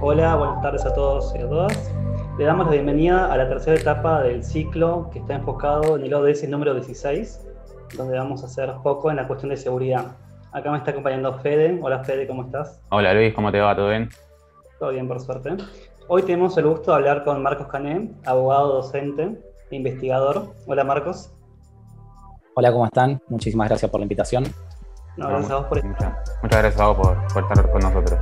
Hola, 0.00 0.36
buenas 0.36 0.60
tardes 0.60 0.84
a 0.84 0.94
todos 0.94 1.34
y 1.34 1.38
a 1.38 1.48
todas. 1.48 1.94
Le 2.36 2.44
damos 2.44 2.66
la 2.66 2.72
bienvenida 2.72 3.32
a 3.32 3.36
la 3.38 3.48
tercera 3.48 3.80
etapa 3.80 4.22
del 4.22 4.44
ciclo 4.44 5.08
que 5.10 5.20
está 5.20 5.36
enfocado 5.36 5.96
en 5.96 6.04
el 6.04 6.12
ODS 6.12 6.46
número 6.48 6.74
16, 6.74 7.48
donde 7.96 8.18
vamos 8.18 8.42
a 8.42 8.46
hacer 8.46 8.70
foco 8.82 9.10
en 9.10 9.16
la 9.16 9.26
cuestión 9.26 9.50
de 9.50 9.56
seguridad. 9.56 10.16
Acá 10.52 10.70
me 10.70 10.76
está 10.76 10.90
acompañando 10.90 11.32
Fede. 11.38 11.80
Hola 11.82 12.04
Fede, 12.04 12.26
¿cómo 12.26 12.42
estás? 12.42 12.82
Hola 12.90 13.14
Luis, 13.14 13.32
¿cómo 13.32 13.50
te 13.50 13.60
va? 13.60 13.74
¿Todo 13.74 13.88
bien? 13.88 14.10
Todo 14.78 14.90
bien, 14.90 15.08
por 15.08 15.18
suerte. 15.20 15.56
Hoy 16.08 16.22
tenemos 16.22 16.58
el 16.58 16.66
gusto 16.66 16.90
de 16.90 16.98
hablar 16.98 17.24
con 17.24 17.42
Marcos 17.42 17.68
Cané, 17.68 18.10
abogado, 18.26 18.74
docente 18.74 19.53
investigador. 19.74 20.54
Hola 20.66 20.84
Marcos. 20.84 21.32
Hola, 22.54 22.72
¿cómo 22.72 22.86
están? 22.86 23.20
Muchísimas 23.28 23.68
gracias 23.68 23.90
por 23.90 24.00
la 24.00 24.04
invitación. 24.04 24.44
No, 25.16 25.28
gracias 25.28 25.50
a 25.50 25.56
vos 25.56 25.66
por 25.66 25.84
muchas, 25.84 26.12
muchas 26.42 26.58
gracias 26.60 26.80
a 26.80 26.86
vos 26.88 26.96
por, 26.96 27.32
por 27.32 27.42
estar 27.42 27.70
con 27.70 27.80
nosotros. 27.82 28.20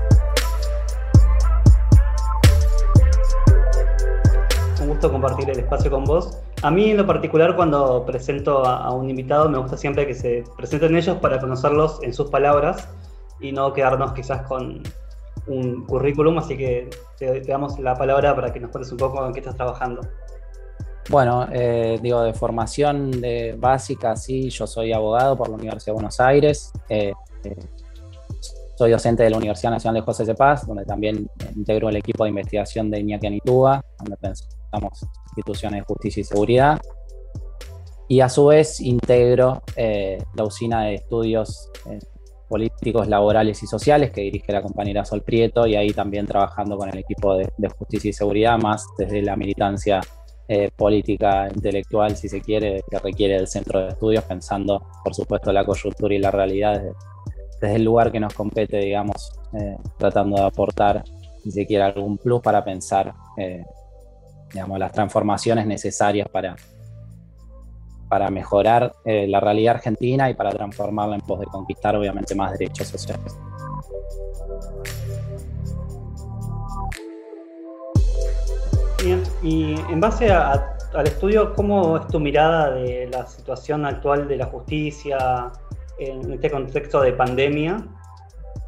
un 4.82 4.88
gusto 4.88 5.10
compartir 5.10 5.48
el 5.50 5.60
espacio 5.60 5.90
con 5.90 6.04
vos. 6.04 6.38
A 6.62 6.70
mí 6.70 6.90
en 6.90 6.96
lo 6.96 7.06
particular 7.06 7.56
cuando 7.56 8.04
presento 8.04 8.64
a, 8.66 8.92
un 8.92 9.08
invitado 9.08 9.48
me 9.48 9.58
gusta 9.58 9.76
siempre 9.76 10.06
que 10.06 10.14
se 10.14 10.44
presenten 10.56 10.96
ellos 10.96 11.16
para 11.18 11.40
conocerlos 11.40 12.00
en 12.02 12.12
sus 12.12 12.30
palabras 12.30 12.88
y 13.40 13.52
no 13.52 13.72
quedarnos 13.72 14.12
quizás 14.12 14.42
con 14.42 14.82
un 15.46 15.84
currículum, 15.86 16.38
así 16.38 16.56
que 16.56 16.90
te, 17.18 17.40
damos 17.40 17.78
la 17.78 17.96
palabra 17.96 18.34
para 18.34 18.52
que 18.52 18.60
nos 18.60 18.70
cuentes 18.70 18.92
un 18.92 18.98
poco 18.98 19.24
en 19.26 19.32
qué 19.32 19.40
estás 19.40 19.56
trabajando. 19.56 20.02
Bueno, 21.08 21.48
eh, 21.52 21.98
digo, 22.00 22.22
de 22.22 22.32
formación 22.32 23.10
de 23.10 23.56
básica, 23.58 24.14
sí, 24.16 24.50
yo 24.50 24.66
soy 24.66 24.92
abogado 24.92 25.36
por 25.36 25.48
la 25.48 25.56
Universidad 25.56 25.86
de 25.86 25.92
Buenos 25.92 26.20
Aires. 26.20 26.72
Eh, 26.88 27.12
eh, 27.44 27.56
soy 28.76 28.90
docente 28.90 29.22
de 29.24 29.30
la 29.30 29.36
Universidad 29.36 29.72
Nacional 29.72 30.00
de 30.00 30.06
José 30.06 30.24
de 30.24 30.34
Paz, 30.34 30.66
donde 30.66 30.84
también 30.84 31.28
integro 31.56 31.88
el 31.88 31.96
equipo 31.96 32.24
de 32.24 32.30
investigación 32.30 32.90
de 32.90 33.00
Iñaki 33.00 33.26
Anitúa, 33.26 33.84
donde 33.98 34.16
instituciones 35.36 35.80
de 35.80 35.84
justicia 35.84 36.20
y 36.20 36.24
seguridad. 36.24 36.80
Y 38.08 38.20
a 38.20 38.28
su 38.28 38.46
vez 38.46 38.80
integro 38.80 39.62
eh, 39.76 40.18
la 40.34 40.44
usina 40.44 40.84
de 40.84 40.94
estudios 40.94 41.70
políticos, 42.48 43.08
laborales 43.08 43.62
y 43.62 43.66
sociales 43.66 44.10
que 44.10 44.20
dirige 44.20 44.52
la 44.52 44.60
compañera 44.60 45.04
Sol 45.04 45.22
Prieto 45.22 45.66
y 45.66 45.74
ahí 45.74 45.90
también 45.92 46.26
trabajando 46.26 46.76
con 46.76 46.88
el 46.90 46.98
equipo 46.98 47.36
de, 47.36 47.48
justicia 47.78 48.10
y 48.10 48.12
seguridad, 48.12 48.58
más 48.58 48.86
desde 48.98 49.22
la 49.22 49.36
militancia 49.36 50.00
eh, 50.48 50.70
política, 50.74 51.48
intelectual, 51.54 52.16
si 52.16 52.28
se 52.28 52.40
quiere, 52.40 52.82
que 52.90 52.98
requiere 52.98 53.36
el 53.36 53.46
centro 53.46 53.80
de 53.80 53.88
estudios, 53.88 54.24
pensando, 54.24 54.82
por 55.02 55.14
supuesto, 55.14 55.52
la 55.52 55.64
coyuntura 55.64 56.14
y 56.14 56.18
la 56.18 56.30
realidad 56.30 56.82
desde, 57.60 57.76
el 57.76 57.84
lugar 57.84 58.10
que 58.10 58.20
nos 58.20 58.34
compete, 58.34 58.78
digamos, 58.78 59.32
tratando 59.96 60.36
de 60.36 60.42
aportar, 60.42 61.04
si 61.44 61.52
se 61.52 61.64
quiere, 61.64 61.84
algún 61.84 62.18
plus 62.18 62.40
para 62.40 62.64
pensar 62.64 63.14
digamos, 64.52 64.78
las 64.78 64.92
transformaciones 64.92 65.66
necesarias 65.66 66.28
para, 66.28 66.56
para 68.08 68.30
mejorar 68.30 68.92
eh, 69.04 69.26
la 69.26 69.40
realidad 69.40 69.76
argentina 69.76 70.28
y 70.28 70.34
para 70.34 70.50
transformarla 70.50 71.16
en 71.16 71.22
pos 71.22 71.40
de 71.40 71.46
conquistar 71.46 71.96
obviamente 71.96 72.34
más 72.34 72.52
derechos 72.52 72.88
sociales. 72.88 73.38
Bien, 79.02 79.20
y 79.42 79.74
en 79.90 80.00
base 80.00 80.30
al 80.30 81.06
estudio, 81.06 81.54
¿cómo 81.54 81.96
es 81.96 82.06
tu 82.06 82.20
mirada 82.20 82.70
de 82.70 83.08
la 83.10 83.26
situación 83.26 83.84
actual 83.84 84.28
de 84.28 84.36
la 84.36 84.46
justicia 84.46 85.50
en 85.98 86.32
este 86.32 86.48
contexto 86.48 87.00
de 87.00 87.12
pandemia, 87.12 87.84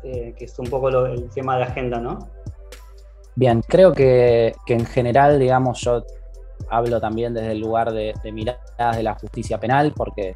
eh, 0.02 0.34
que 0.36 0.46
es 0.46 0.58
un 0.58 0.66
poco 0.66 0.88
el 1.06 1.30
tema 1.30 1.56
de 1.56 1.62
agenda, 1.62 2.00
¿no? 2.00 2.18
Bien, 3.36 3.62
creo 3.62 3.92
que, 3.92 4.54
en 4.66 4.86
general, 4.86 5.38
digamos, 5.38 5.80
yo 5.82 6.04
hablo 6.68 7.00
también 7.00 7.32
desde 7.32 7.52
el 7.52 7.60
lugar 7.60 7.92
de, 7.92 8.14
miradas 8.32 8.96
de 8.96 9.04
la 9.04 9.14
justicia 9.14 9.58
penal, 9.58 9.92
porque 9.94 10.34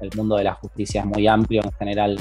el 0.00 0.10
mundo 0.16 0.36
de 0.36 0.44
la 0.44 0.54
justicia 0.54 1.02
es 1.02 1.06
muy 1.06 1.28
amplio, 1.28 1.62
en 1.62 1.72
general 1.72 2.18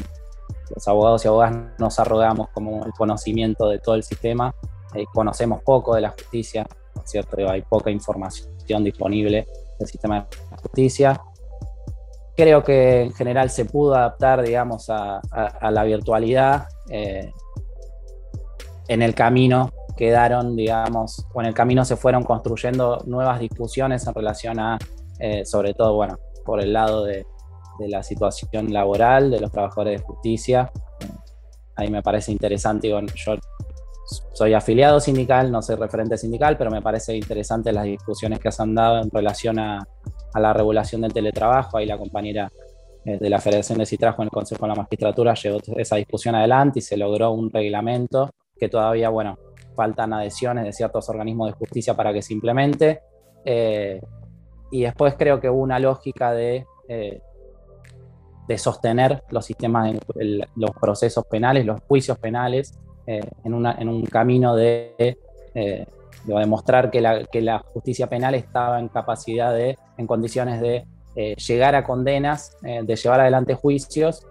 los 0.75 0.87
abogados 0.87 1.25
y 1.25 1.27
abogadas 1.27 1.57
nos 1.79 1.99
arrogamos 1.99 2.49
como 2.49 2.85
el 2.85 2.91
conocimiento 2.91 3.67
de 3.69 3.79
todo 3.79 3.95
el 3.95 4.03
sistema, 4.03 4.53
eh, 4.93 5.05
conocemos 5.11 5.63
poco 5.63 5.95
de 5.95 6.01
la 6.01 6.09
justicia, 6.09 6.67
¿cierto? 7.05 7.37
Hay 7.49 7.61
poca 7.61 7.89
información 7.91 8.83
disponible 8.83 9.47
del 9.79 9.87
sistema 9.87 10.27
de 10.29 10.57
justicia. 10.57 11.21
Creo 12.35 12.63
que 12.63 13.03
en 13.03 13.13
general 13.13 13.49
se 13.49 13.65
pudo 13.65 13.95
adaptar, 13.95 14.41
digamos, 14.41 14.89
a, 14.89 15.21
la 15.71 15.83
virtualidad 15.83 16.67
eh, 16.89 17.31
en 18.87 19.01
el 19.01 19.15
camino 19.15 19.71
quedaron, 19.95 20.55
digamos, 20.55 21.25
o 21.33 21.41
en 21.41 21.47
el 21.47 21.53
camino 21.53 21.85
se 21.85 21.95
fueron 21.95 22.23
construyendo 22.23 23.01
nuevas 23.05 23.39
discusiones 23.39 24.05
en 24.07 24.13
relación 24.13 24.59
a, 24.59 24.77
eh, 25.19 25.45
sobre 25.45 25.73
todo, 25.73 25.95
bueno, 25.95 26.19
por 26.43 26.61
el 26.61 26.73
lado 26.73 27.03
de, 27.03 27.25
la 27.79 28.03
situación 28.03 28.71
laboral 28.71 29.29
de 29.29 29.41
los 29.41 29.51
trabajadores 29.51 29.99
de 29.99 30.07
justicia. 30.07 30.71
Ahí 31.75 31.89
me 31.89 32.01
parece 32.01 32.31
interesante, 32.31 32.87
yo 32.87 33.35
soy 34.05 34.53
afiliado 34.53 34.99
sindical, 34.99 35.51
no 35.51 35.61
soy 35.61 35.75
referente 35.75 36.17
sindical, 36.17 36.57
pero 36.57 36.69
me 36.69 36.81
parece 36.81 37.15
interesante 37.15 37.71
las 37.71 37.85
discusiones 37.85 38.39
que 38.39 38.51
se 38.51 38.61
han 38.61 38.75
dado 38.75 39.01
en 39.01 39.09
relación 39.09 39.59
a, 39.59 39.87
la 40.35 40.53
regulación 40.53 41.01
del 41.01 41.13
teletrabajo. 41.13 41.77
Ahí 41.77 41.85
la 41.85 41.97
compañera 41.97 42.51
eh, 43.05 43.17
de 43.17 43.29
la 43.29 43.39
Federación 43.39 43.79
de 43.79 43.85
Citrajo 43.85 44.21
en 44.21 44.27
el 44.27 44.31
Consejo 44.31 44.65
de 44.65 44.69
la 44.69 44.75
Magistratura 44.75 45.33
llevó 45.33 45.59
esa 45.77 45.95
discusión 45.95 46.35
adelante 46.35 46.79
y 46.79 46.81
se 46.81 46.97
logró 46.97 47.31
un 47.31 47.51
reglamento 47.51 48.29
que 48.57 48.69
todavía, 48.69 49.09
bueno, 49.09 49.37
faltan 49.75 50.13
adhesiones 50.13 50.65
de 50.65 50.73
ciertos 50.73 51.09
organismos 51.09 51.47
de 51.47 51.53
justicia 51.53 51.95
para 51.95 52.13
que 52.13 52.21
se 52.21 52.33
implemente. 52.33 53.01
Eh, 53.43 54.01
y 54.71 54.81
después 54.81 55.15
creo 55.17 55.39
que 55.39 55.49
hubo 55.49 55.61
una 55.61 55.79
lógica 55.79 56.31
de, 56.31 56.65
eh, 56.89 57.21
de 58.47 58.57
sostener 58.57 59.23
los 59.29 59.45
sistemas, 59.45 59.95
los 60.55 60.71
procesos 60.79 61.25
penales, 61.25 61.65
los 61.65 61.79
juicios 61.81 62.17
penales, 62.19 62.77
eh, 63.07 63.21
en, 63.43 63.53
un 63.53 64.03
camino 64.05 64.55
de, 64.55 65.17
demostrar 66.25 66.89
que 66.91 67.01
la, 67.01 67.59
justicia 67.73 68.07
penal 68.07 68.35
estaba 68.35 68.79
en 68.79 68.87
capacidad 68.87 69.53
de, 69.53 69.77
en 69.97 70.07
condiciones 70.07 70.61
de 70.61 70.85
llegar 71.37 71.75
a 71.75 71.83
condenas, 71.83 72.57
de 72.61 72.95
llevar 72.95 73.21
adelante 73.21 73.53
juicios, 73.53 74.27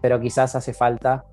pero 0.00 0.20
quizás 0.20 0.56
hace 0.56 0.72
falta, 0.72 1.24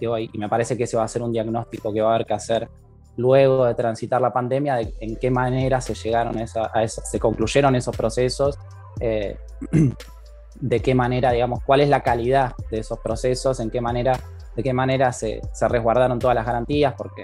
y 0.00 0.38
me 0.38 0.48
parece 0.48 0.76
que 0.76 0.84
ese 0.84 0.96
va 0.96 1.04
a 1.04 1.08
ser 1.08 1.22
un 1.22 1.32
diagnóstico 1.32 1.92
que 1.92 2.00
va 2.00 2.10
a 2.10 2.14
haber 2.16 2.26
que 2.26 2.34
hacer 2.34 2.68
luego 3.16 3.66
de 3.66 3.74
transitar 3.74 4.20
la 4.20 4.32
pandemia, 4.32 4.76
de 4.76 4.94
en 5.00 5.16
qué 5.16 5.30
manera 5.30 5.80
se 5.80 5.94
llegaron 5.94 6.36
a, 6.38 6.88
se 6.88 7.20
concluyeron 7.20 7.74
esos 7.74 7.96
procesos, 7.96 8.58
eh, 9.00 9.36
de 10.60 10.80
qué 10.80 10.94
manera, 10.94 11.32
digamos, 11.32 11.60
cuál 11.64 11.80
es 11.80 11.88
la 11.88 12.02
calidad 12.02 12.52
de 12.70 12.78
esos 12.78 12.98
procesos, 13.00 13.60
en 13.60 13.70
qué 13.70 13.80
manera, 13.80 14.18
de 14.56 14.62
qué 14.62 14.72
manera 14.72 15.12
se, 15.12 15.40
resguardaron 15.68 16.18
todas 16.18 16.34
las 16.34 16.46
garantías, 16.46 16.94
porque, 16.96 17.22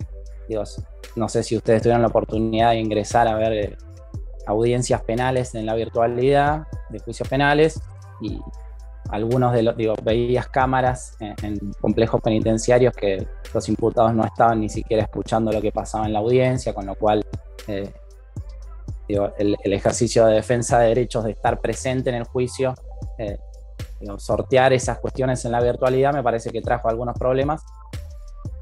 digo, 0.49 0.63
no 1.17 1.29
sé 1.29 1.43
si 1.43 1.57
ustedes 1.57 1.83
tuvieron 1.83 2.03
la 2.03 2.09
oportunidad 2.09 2.71
de 2.71 2.81
ingresar 2.81 3.29
a 3.29 3.37
ver 3.37 3.53
eh, 3.53 3.77
audiencias 4.47 5.03
penales 5.03 5.55
en 5.55 5.67
la 5.67 5.75
virtualidad 5.75 6.67
de 6.89 6.99
juicios 6.99 7.29
penales 7.29 7.81
y, 8.21 8.41
algunos 9.11 9.53
de 9.53 9.63
los, 9.63 9.77
digo, 9.77 9.95
veías 10.03 10.49
cámaras 10.49 11.17
en, 11.21 11.59
complejos 11.81 12.21
penitenciarios 12.21 12.95
que 12.95 13.27
los 13.53 13.69
imputados 13.69 14.15
no 14.15 14.25
estaban 14.25 14.61
ni 14.61 14.69
siquiera 14.69 15.03
escuchando 15.03 15.51
lo 15.53 15.61
que 15.61 15.73
pasaba 15.73 16.07
en 16.07 16.13
la 16.13 16.21
audiencia, 16.21 16.73
con 16.73 16.87
lo 16.87 16.95
cual 16.95 17.25
eh, 17.67 17.93
digo, 19.09 19.33
el, 19.39 19.57
ejercicio 19.65 20.27
de 20.27 20.35
defensa 20.35 20.79
de 20.79 20.89
derechos 20.89 21.25
de 21.25 21.33
estar 21.33 21.61
presente 21.61 22.11
en 22.11 22.17
el 22.17 22.25
juicio, 22.25 22.75
eh, 23.19 23.39
sortear 24.19 24.73
esas 24.73 24.99
cuestiones 24.99 25.45
en 25.45 25.53
la 25.53 25.61
virtualidad 25.61 26.13
me 26.13 26.23
parece 26.23 26.51
que 26.51 26.61
trajo 26.61 26.89
algunos 26.89 27.19
problemas, 27.19 27.63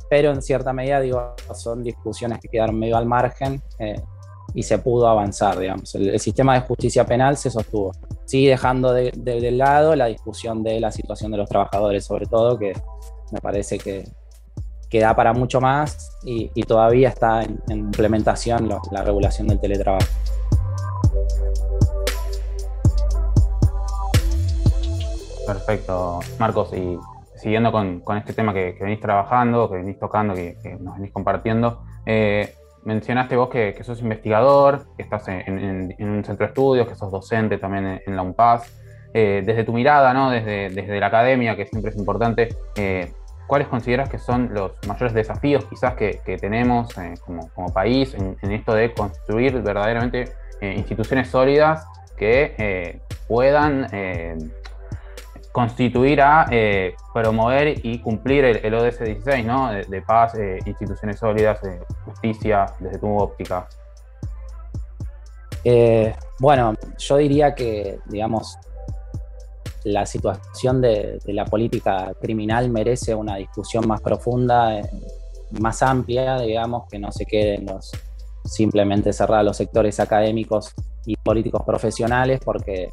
pero 0.09 0.31
en 0.31 0.43
cierta 0.43 0.73
medida 0.73 1.01
digo, 1.01 1.35
son 1.55 1.83
discusiones 1.83 2.39
que 2.41 2.49
quedaron 2.49 2.79
medio 2.79 2.97
al 2.97 3.07
margen. 3.07 3.63
Eh, 3.79 4.01
y 4.55 4.63
se 4.63 4.79
pudo 4.79 5.09
avanzar, 5.09 5.59
digamos. 5.59 5.95
El, 5.95 6.19
sistema 6.19 6.55
de 6.55 6.61
justicia 6.63 7.05
penal 7.05 7.37
se 7.37 7.51
sostuvo. 7.51 7.93
Sí, 8.25 8.47
dejando 8.47 8.93
de, 8.93 9.13
lado 9.53 9.95
la 9.95 10.07
discusión 10.07 10.63
de 10.63 10.81
la 10.81 10.91
situación 10.91 11.31
de 11.31 11.39
los 11.39 11.49
trabajadores, 11.49 12.05
sobre 12.05 12.27
todo, 12.27 12.59
que 12.59 12.73
me 13.31 13.41
parece 13.41 13.79
que, 13.79 14.05
que 14.89 15.01
da 15.01 15.15
para 15.15 15.33
mucho 15.33 15.61
más 15.61 16.19
y, 16.25 16.49
todavía 16.63 17.11
está 17.11 17.43
en, 17.43 17.61
implementación 17.69 18.69
la 18.91 19.03
regulación 19.03 19.49
del 19.49 19.61
teletrabajo. 19.61 20.07
Perfecto, 25.49 26.21
Marcos. 26.39 26.75
Y 26.75 26.99
siguiendo 27.37 27.73
con, 27.73 28.03
este 28.19 28.35
tema 28.35 28.53
que, 28.53 28.77
venís 28.79 29.01
trabajando, 29.01 29.71
que 29.71 29.77
venís 29.77 29.99
tocando, 29.99 30.35
que, 30.35 30.59
nos 30.79 30.97
venís 30.97 31.11
compartiendo, 31.11 31.81
eh, 32.05 32.55
mencionaste 32.85 33.35
vos 33.35 33.49
que, 33.49 33.75
sos 33.83 34.03
investigador, 34.03 34.89
que 34.95 35.03
estás 35.03 35.27
en, 35.29 35.95
un 36.01 36.23
centro 36.23 36.45
de 36.45 36.51
estudios, 36.51 36.87
que 36.87 36.95
sos 36.95 37.11
docente 37.11 37.57
también 37.57 37.99
en, 38.05 38.15
la 38.15 38.21
UNPAS. 38.21 38.79
Eh, 39.15 39.43
desde 39.43 39.65
tu 39.65 39.73
mirada, 39.73 40.13
¿no? 40.13 40.31
desde, 40.31 40.69
desde 40.69 41.01
la 41.01 41.07
academia, 41.07 41.57
que 41.57 41.65
siempre 41.65 41.93
es 41.93 41.97
importante, 41.97 42.55
eh, 42.77 43.11
¿cuáles 43.47 43.69
consideras 43.69 44.11
que 44.11 44.19
son 44.19 44.53
los 44.53 44.73
mayores 44.87 45.15
desafíos 45.15 45.65
quizás 45.65 45.95
que, 45.95 46.21
tenemos 46.39 46.95
como, 47.25 47.49
como, 47.55 47.73
país 47.73 48.15
en, 48.15 48.53
esto 48.53 48.75
de 48.75 48.93
construir 48.93 49.63
verdaderamente 49.63 50.31
instituciones 50.61 51.29
sólidas 51.29 51.87
que 52.19 53.01
puedan 53.27 53.87
constituir 55.53 56.21
a 56.21 56.47
eh, 56.51 56.95
promover 57.13 57.85
y 57.85 57.99
cumplir 58.01 58.45
el, 58.45 58.75
ODS 58.75 59.01
16, 59.01 59.45
¿no? 59.45 59.73
De, 59.73 60.03
paz, 60.03 60.35
eh, 60.35 60.59
instituciones 60.67 61.19
sólidas, 61.19 61.63
eh, 61.65 61.81
justicia, 62.05 62.67
desde 62.79 62.99
tu 62.99 63.17
óptica. 63.19 63.69
bueno, 66.39 66.75
yo 66.99 67.17
diría 67.17 67.55
que, 67.55 67.99
digamos, 68.07 68.57
la 69.85 70.07
situación 70.07 70.81
de, 70.81 71.19
la 71.27 71.45
política 71.45 72.13
criminal 72.21 72.71
merece 72.71 73.15
una 73.15 73.37
discusión 73.37 73.87
más 73.87 74.01
profunda, 74.01 74.81
más 75.61 75.83
amplia, 75.83 76.39
digamos, 76.39 76.89
que 76.89 76.99
no 76.99 77.11
se 77.11 77.25
queden 77.27 77.67
los 77.67 77.93
simplemente 78.45 79.13
cerrar 79.13 79.45
los 79.45 79.57
sectores 79.57 80.01
académicos 80.01 80.75
y 81.05 81.17
políticos 81.17 81.63
profesionales, 81.67 82.41
porque 82.45 82.91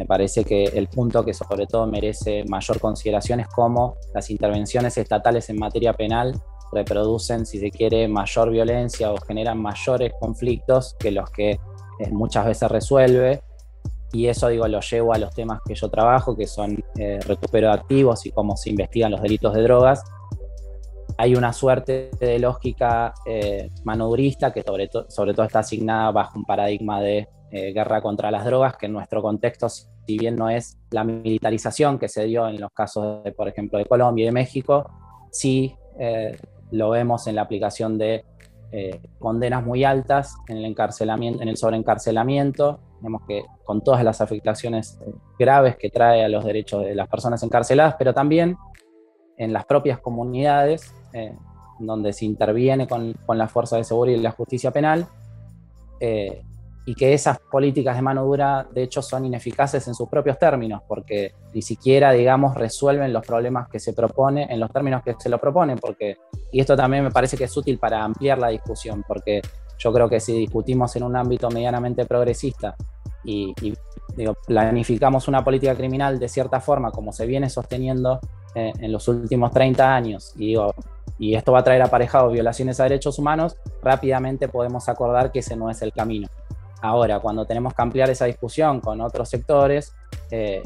me 0.00 0.06
parece 0.06 0.46
que 0.46 0.64
el 0.64 0.88
punto 0.88 1.22
que 1.22 1.34
sobre 1.34 1.66
todo 1.66 1.86
merece 1.86 2.42
mayor 2.48 2.80
consideración 2.80 3.40
es 3.40 3.48
cómo 3.48 3.96
las 4.14 4.30
intervenciones 4.30 4.96
estatales 4.96 5.50
en 5.50 5.58
materia 5.58 5.92
penal 5.92 6.40
reproducen, 6.72 7.44
si 7.44 7.58
se 7.58 7.70
quiere, 7.70 8.08
mayor 8.08 8.48
violencia 8.48 9.12
o 9.12 9.18
generan 9.18 9.60
mayores 9.60 10.14
conflictos 10.18 10.96
que 10.98 11.10
los 11.10 11.28
que 11.28 11.50
eh, 11.50 12.10
muchas 12.12 12.46
veces 12.46 12.70
resuelve. 12.70 13.42
Y 14.14 14.28
eso, 14.28 14.48
digo, 14.48 14.66
lo 14.68 14.80
llevo 14.80 15.12
a 15.12 15.18
los 15.18 15.34
temas 15.34 15.60
que 15.66 15.74
yo 15.74 15.90
trabajo, 15.90 16.34
que 16.34 16.46
son 16.46 16.82
eh, 16.96 17.20
recupero 17.26 17.66
de 17.66 17.74
activos 17.74 18.24
y 18.24 18.30
cómo 18.30 18.56
se 18.56 18.70
investigan 18.70 19.10
los 19.10 19.20
delitos 19.20 19.52
de 19.52 19.60
drogas. 19.60 20.02
Hay 21.18 21.34
una 21.34 21.52
suerte 21.52 22.08
de 22.18 22.38
lógica 22.38 23.12
eh, 23.26 23.68
manudrista 23.84 24.50
que 24.50 24.62
sobre 24.62 25.34
todo 25.34 25.44
está 25.44 25.58
asignada 25.58 26.10
bajo 26.10 26.38
un 26.38 26.46
paradigma 26.46 27.02
de 27.02 27.28
eh, 27.52 27.72
guerra 27.72 28.00
contra 28.00 28.30
las 28.30 28.44
drogas, 28.44 28.76
que 28.76 28.86
en 28.86 28.92
nuestro 28.92 29.20
contexto, 29.22 29.68
si 29.68 29.84
bien 30.06 30.36
no 30.36 30.48
es 30.48 30.78
la 30.92 31.02
militarización 31.02 31.98
que 31.98 32.08
se 32.08 32.24
dio 32.24 32.46
en 32.46 32.60
los 32.60 32.70
casos, 32.70 33.24
de, 33.24 33.32
por 33.32 33.48
ejemplo, 33.48 33.76
de 33.76 33.86
Colombia 33.86 34.22
y 34.22 34.26
de 34.26 34.32
México, 34.32 34.88
sí 35.32 35.74
eh, 35.98 36.38
lo 36.70 36.90
vemos 36.90 37.26
en 37.26 37.34
la 37.34 37.42
aplicación 37.42 37.98
de 37.98 38.24
eh, 38.70 39.00
condenas 39.18 39.66
muy 39.66 39.82
altas 39.82 40.36
en 40.46 40.58
el, 40.58 40.64
encarcelamiento, 40.64 41.42
en 41.42 41.48
el 41.48 41.56
sobreencarcelamiento, 41.56 42.78
vemos 43.00 43.22
que 43.26 43.42
con 43.64 43.82
todas 43.82 44.04
las 44.04 44.20
afectaciones 44.20 45.00
graves 45.36 45.74
que 45.76 45.90
trae 45.90 46.24
a 46.24 46.28
los 46.28 46.44
derechos 46.44 46.84
de 46.84 46.94
las 46.94 47.08
personas 47.08 47.42
encarceladas, 47.42 47.96
pero 47.98 48.14
también 48.14 48.56
en 49.38 49.52
las 49.52 49.64
propias 49.64 49.98
comunidades, 49.98 50.94
donde 51.80 52.12
se 52.12 52.26
interviene 52.26 52.86
con, 52.86 53.14
con, 53.26 53.38
la 53.38 53.48
fuerza 53.48 53.76
de 53.76 53.82
seguridad 53.82 54.18
y 54.18 54.22
la 54.22 54.30
justicia 54.30 54.70
penal, 54.70 55.08
y 56.86 56.94
que 56.94 57.12
esas 57.12 57.38
políticas 57.38 57.96
de 57.96 58.02
mano 58.02 58.24
dura, 58.24 58.66
de 58.72 58.82
hecho, 58.82 59.02
son 59.02 59.24
ineficaces 59.24 59.86
en 59.86 59.94
sus 59.94 60.08
propios 60.08 60.38
términos, 60.38 60.82
porque 60.88 61.34
ni 61.52 61.62
siquiera, 61.62 62.12
digamos, 62.12 62.54
resuelven 62.54 63.12
los 63.12 63.26
problemas 63.26 63.68
que 63.68 63.78
se 63.78 63.92
propone 63.92 64.46
en 64.50 64.58
los 64.60 64.70
términos 64.70 65.02
que 65.02 65.14
se 65.18 65.28
lo 65.28 65.38
proponen, 65.38 65.78
porque, 65.78 66.16
y 66.50 66.60
esto 66.60 66.76
también 66.76 67.04
me 67.04 67.10
parece 67.10 67.36
que 67.36 67.44
es 67.44 67.56
útil 67.56 67.78
para 67.78 68.02
ampliar 68.02 68.38
la 68.38 68.48
discusión, 68.48 69.04
porque 69.06 69.42
yo 69.78 69.92
creo 69.92 70.08
que 70.08 70.20
si 70.20 70.32
discutimos 70.34 70.94
en 70.96 71.02
un 71.02 71.16
ámbito 71.16 71.50
medianamente 71.50 72.04
progresista 72.06 72.74
y, 73.24 73.54
planificamos 74.46 75.28
una 75.28 75.42
política 75.44 75.74
criminal 75.74 76.18
de 76.18 76.28
cierta 76.28 76.60
forma, 76.60 76.90
como 76.90 77.12
se 77.12 77.26
viene 77.26 77.48
sosteniendo 77.48 78.18
eh, 78.54 78.72
en 78.78 78.92
los 78.92 79.06
últimos 79.08 79.52
30 79.52 79.94
años, 79.94 80.34
y 80.36 80.48
digo, 80.48 80.74
y 81.18 81.34
esto 81.34 81.52
va 81.52 81.60
a 81.60 81.64
traer 81.64 81.82
aparejado 81.82 82.30
violaciones 82.30 82.80
a 82.80 82.84
derechos 82.84 83.18
humanos, 83.18 83.56
rápidamente 83.82 84.48
podemos 84.48 84.88
acordar 84.88 85.30
que 85.30 85.38
ese 85.38 85.54
no 85.54 85.70
es 85.70 85.80
el 85.82 85.92
camino. 85.92 86.26
Ahora, 86.82 87.20
cuando 87.20 87.44
tenemos 87.44 87.74
que 87.74 87.82
ampliar 87.82 88.10
esa 88.10 88.24
discusión 88.24 88.80
con 88.80 89.00
otros 89.00 89.28
sectores, 89.28 89.92
eh, 90.30 90.62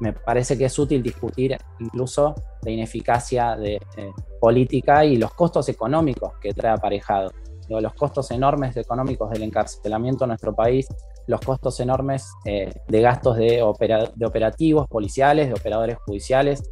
me 0.00 0.12
parece 0.12 0.56
que 0.56 0.66
es 0.66 0.78
útil 0.78 1.02
discutir 1.02 1.56
incluso 1.80 2.34
la 2.62 2.70
ineficacia 2.70 3.56
de 3.56 3.74
eh, 3.96 4.12
política 4.40 5.04
y 5.04 5.16
los 5.16 5.34
costos 5.34 5.68
económicos 5.68 6.34
que 6.40 6.54
trae 6.54 6.72
aparejado. 6.72 7.30
los 7.68 7.92
costos 7.94 8.30
enormes 8.30 8.76
económicos 8.78 9.30
del 9.30 9.42
encarcelamiento 9.42 10.24
en 10.24 10.28
nuestro 10.28 10.54
país, 10.54 10.86
los 11.26 11.40
costos 11.40 11.78
enormes 11.80 12.26
eh, 12.46 12.72
de 12.86 13.00
gastos 13.02 13.36
de, 13.36 13.62
operativos 13.62 14.88
policiales, 14.88 15.48
de 15.48 15.54
operadores 15.54 15.98
judiciales. 16.06 16.62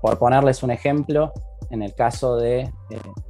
por 0.00 0.18
ponerles 0.18 0.62
un 0.62 0.70
ejemplo, 0.70 1.32
en 1.70 1.82
el 1.82 1.94
caso 1.94 2.36
de, 2.36 2.70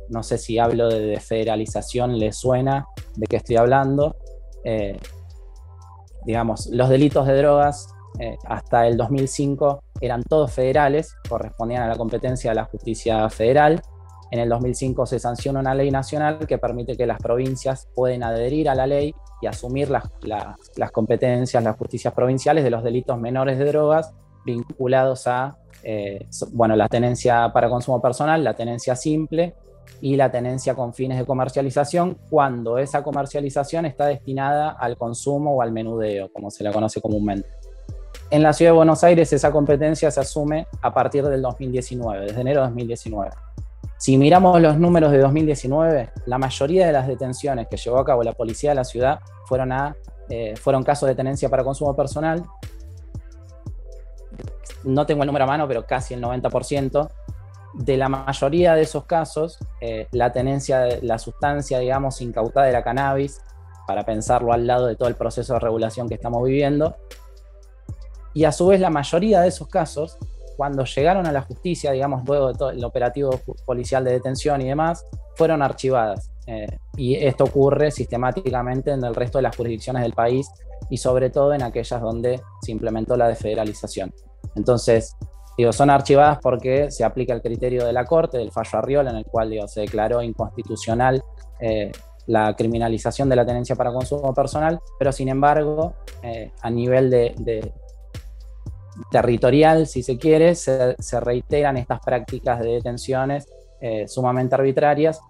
no 0.08 0.22
sé 0.22 0.36
si 0.36 0.58
hablo 0.58 0.88
de 0.88 1.18
federalización, 1.20 2.18
les 2.18 2.36
suena 2.36 2.86
de 3.16 3.26
qué 3.26 3.36
estoy 3.36 3.56
hablando, 3.56 4.16
eh, 4.64 4.98
digamos, 6.24 6.66
los 6.66 6.88
delitos 6.88 7.26
de 7.26 7.36
drogas 7.38 7.88
eh, 8.18 8.36
hasta 8.44 8.86
el 8.86 8.96
2005 8.96 9.82
eran 10.00 10.22
todos 10.22 10.52
federales, 10.52 11.14
correspondían 11.28 11.82
a 11.82 11.88
la 11.88 11.96
competencia 11.96 12.50
de 12.50 12.56
la 12.56 12.64
justicia 12.64 13.28
federal. 13.30 13.80
En 14.30 14.38
el 14.38 14.48
2005 14.48 15.06
se 15.06 15.18
sanciona 15.18 15.60
una 15.60 15.74
ley 15.74 15.90
nacional 15.90 16.46
que 16.46 16.58
permite 16.58 16.96
que 16.96 17.06
las 17.06 17.18
provincias 17.18 17.88
pueden 17.94 18.22
adherir 18.22 18.68
a 18.68 18.74
la 18.74 18.86
ley 18.86 19.14
y 19.42 19.46
asumir 19.46 19.90
las, 19.90 20.04
competencias, 20.90 21.62
las 21.62 21.76
justicias 21.76 22.14
provinciales 22.14 22.64
de 22.64 22.70
los 22.70 22.82
delitos 22.82 23.18
menores 23.18 23.58
de 23.58 23.66
drogas 23.66 24.14
vinculados 24.44 25.26
a 25.26 25.58
eh, 25.84 26.26
bueno, 26.52 26.76
la 26.76 26.88
tenencia 26.88 27.50
para 27.52 27.68
consumo 27.68 28.00
personal, 28.00 28.42
la 28.42 28.54
tenencia 28.54 28.94
simple 28.96 29.54
y 30.00 30.16
la 30.16 30.30
tenencia 30.30 30.74
con 30.74 30.92
fines 30.92 31.18
de 31.18 31.24
comercialización 31.24 32.18
cuando 32.28 32.78
esa 32.78 33.02
comercialización 33.02 33.86
está 33.86 34.06
destinada 34.06 34.70
al 34.70 34.96
consumo 34.96 35.54
o 35.54 35.62
al 35.62 35.72
menudeo, 35.72 36.30
como 36.32 36.50
se 36.50 36.64
la 36.64 36.72
conoce 36.72 37.00
comúnmente. 37.00 37.48
En 38.30 38.42
la 38.42 38.52
ciudad 38.52 38.72
de 38.72 38.76
Buenos 38.76 39.04
Aires 39.04 39.32
esa 39.32 39.52
competencia 39.52 40.10
se 40.10 40.20
asume 40.20 40.66
a 40.80 40.92
partir 40.92 41.24
del 41.24 41.42
2019, 41.42 42.26
desde 42.26 42.40
enero 42.40 42.60
de 42.60 42.66
2019. 42.68 43.30
Si 43.98 44.18
miramos 44.18 44.60
los 44.60 44.78
números 44.78 45.12
de 45.12 45.18
2019, 45.18 46.10
la 46.26 46.38
mayoría 46.38 46.86
de 46.86 46.92
las 46.92 47.06
detenciones 47.06 47.68
que 47.68 47.76
llevó 47.76 47.98
a 47.98 48.04
cabo 48.04 48.24
la 48.24 48.32
policía 48.32 48.70
de 48.70 48.76
la 48.76 48.84
ciudad 48.84 49.20
fueron, 49.46 49.70
a, 49.70 49.94
eh, 50.28 50.54
fueron 50.56 50.82
casos 50.82 51.08
de 51.08 51.14
tenencia 51.14 51.48
para 51.48 51.62
consumo 51.62 51.94
personal. 51.94 52.42
No 54.82 55.06
tengo 55.06 55.22
el 55.22 55.28
número 55.28 55.44
a 55.44 55.46
mano, 55.46 55.68
pero 55.68 55.86
casi 55.86 56.14
el 56.14 56.20
90% 56.20 57.08
de 57.74 57.96
la 57.96 58.08
mayoría 58.08 58.74
de 58.74 58.82
esos 58.82 59.04
casos, 59.04 59.58
eh, 59.80 60.08
la 60.12 60.32
tenencia 60.32 60.80
de 60.80 61.02
la 61.02 61.18
sustancia, 61.18 61.78
digamos, 61.78 62.20
incautada 62.20 62.66
de 62.66 62.72
la 62.72 62.84
cannabis, 62.84 63.40
para 63.86 64.04
pensarlo 64.04 64.52
al 64.52 64.66
lado 64.66 64.86
de 64.86 64.96
todo 64.96 65.08
el 65.08 65.16
proceso 65.16 65.54
de 65.54 65.60
regulación 65.60 66.08
que 66.08 66.14
estamos 66.14 66.44
viviendo. 66.44 66.96
Y 68.34 68.44
a 68.44 68.52
su 68.52 68.66
vez, 68.68 68.80
la 68.80 68.90
mayoría 68.90 69.40
de 69.40 69.48
esos 69.48 69.68
casos, 69.68 70.16
cuando 70.56 70.84
llegaron 70.84 71.26
a 71.26 71.32
la 71.32 71.42
justicia, 71.42 71.92
digamos, 71.92 72.22
luego 72.26 72.48
de 72.48 72.54
todo 72.54 72.70
el 72.70 72.84
operativo 72.84 73.40
policial 73.64 74.04
de 74.04 74.12
detención 74.12 74.60
y 74.62 74.68
demás, 74.68 75.06
fueron 75.34 75.62
archivadas. 75.62 76.30
Eh, 76.46 76.78
y 76.96 77.14
esto 77.16 77.44
ocurre 77.44 77.90
sistemáticamente 77.90 78.90
en 78.90 79.04
el 79.04 79.14
resto 79.14 79.38
de 79.38 79.42
las 79.42 79.56
jurisdicciones 79.56 80.02
del 80.02 80.12
país 80.12 80.48
y 80.90 80.96
sobre 80.96 81.30
todo 81.30 81.54
en 81.54 81.62
aquellas 81.62 82.00
donde 82.00 82.40
se 82.62 82.72
implementó 82.72 83.16
la 83.16 83.28
desfederalización. 83.28 84.12
Entonces, 84.56 85.16
Digo, 85.56 85.72
son 85.72 85.90
archivadas 85.90 86.38
porque 86.40 86.90
se 86.90 87.04
aplica 87.04 87.34
el 87.34 87.42
criterio 87.42 87.84
de 87.84 87.92
la 87.92 88.04
Corte, 88.04 88.38
del 88.38 88.50
fallo 88.50 88.78
Arriola, 88.78 89.10
en 89.10 89.16
el 89.16 89.24
cual 89.26 89.52
se 89.66 89.82
declaró 89.82 90.22
inconstitucional 90.22 91.22
eh, 91.60 91.92
la 92.26 92.54
criminalización 92.56 93.28
de 93.28 93.36
la 93.36 93.44
tenencia 93.44 93.76
para 93.76 93.92
consumo 93.92 94.32
personal, 94.32 94.80
pero 94.98 95.12
sin 95.12 95.28
embargo, 95.28 95.94
eh, 96.22 96.52
a 96.62 96.70
nivel 96.70 97.10
de, 97.10 97.72
territorial, 99.10 99.86
si 99.86 100.02
se 100.02 100.16
quiere, 100.16 100.54
se, 100.54 101.20
reiteran 101.20 101.76
estas 101.76 102.00
prácticas 102.00 102.60
de 102.60 102.74
detenciones 102.74 103.46
eh, 103.80 104.06
sumamente 104.06 104.54
arbitrarias 104.54 105.20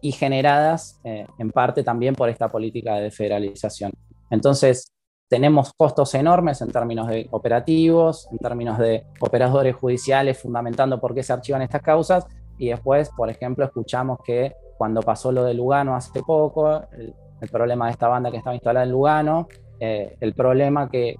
y 0.00 0.12
generadas 0.12 1.00
en 1.04 1.50
parte 1.50 1.82
también 1.82 2.14
por 2.14 2.28
esta 2.28 2.48
política 2.48 2.96
de 2.96 3.10
federalización. 3.10 3.90
Entonces, 4.30 4.92
tenemos 5.28 5.72
costos 5.74 6.14
enormes 6.14 6.62
en 6.62 6.70
términos 6.70 7.08
de 7.08 7.28
operativos, 7.30 8.28
en 8.32 8.38
términos 8.38 8.78
de 8.78 9.04
operadores 9.20 9.76
judiciales 9.76 10.40
fundamentando 10.40 10.98
por 11.00 11.14
qué 11.14 11.22
se 11.22 11.32
archivan 11.32 11.62
estas 11.62 11.82
causas 11.82 12.26
y 12.56 12.68
después, 12.68 13.10
por 13.16 13.30
ejemplo, 13.30 13.64
escuchamos 13.64 14.18
que 14.24 14.54
cuando 14.76 15.02
pasó 15.02 15.30
lo 15.30 15.44
de 15.44 15.54
Lugano 15.54 15.94
hace 15.94 16.22
poco, 16.22 16.82
el, 16.92 17.14
problema 17.52 17.86
de 17.86 17.92
esta 17.92 18.08
banda 18.08 18.30
que 18.30 18.38
estaba 18.38 18.54
instalada 18.54 18.84
en 18.84 18.90
Lugano, 18.90 19.46
eh, 19.78 20.16
el 20.18 20.34
problema 20.34 20.88
que, 20.88 21.16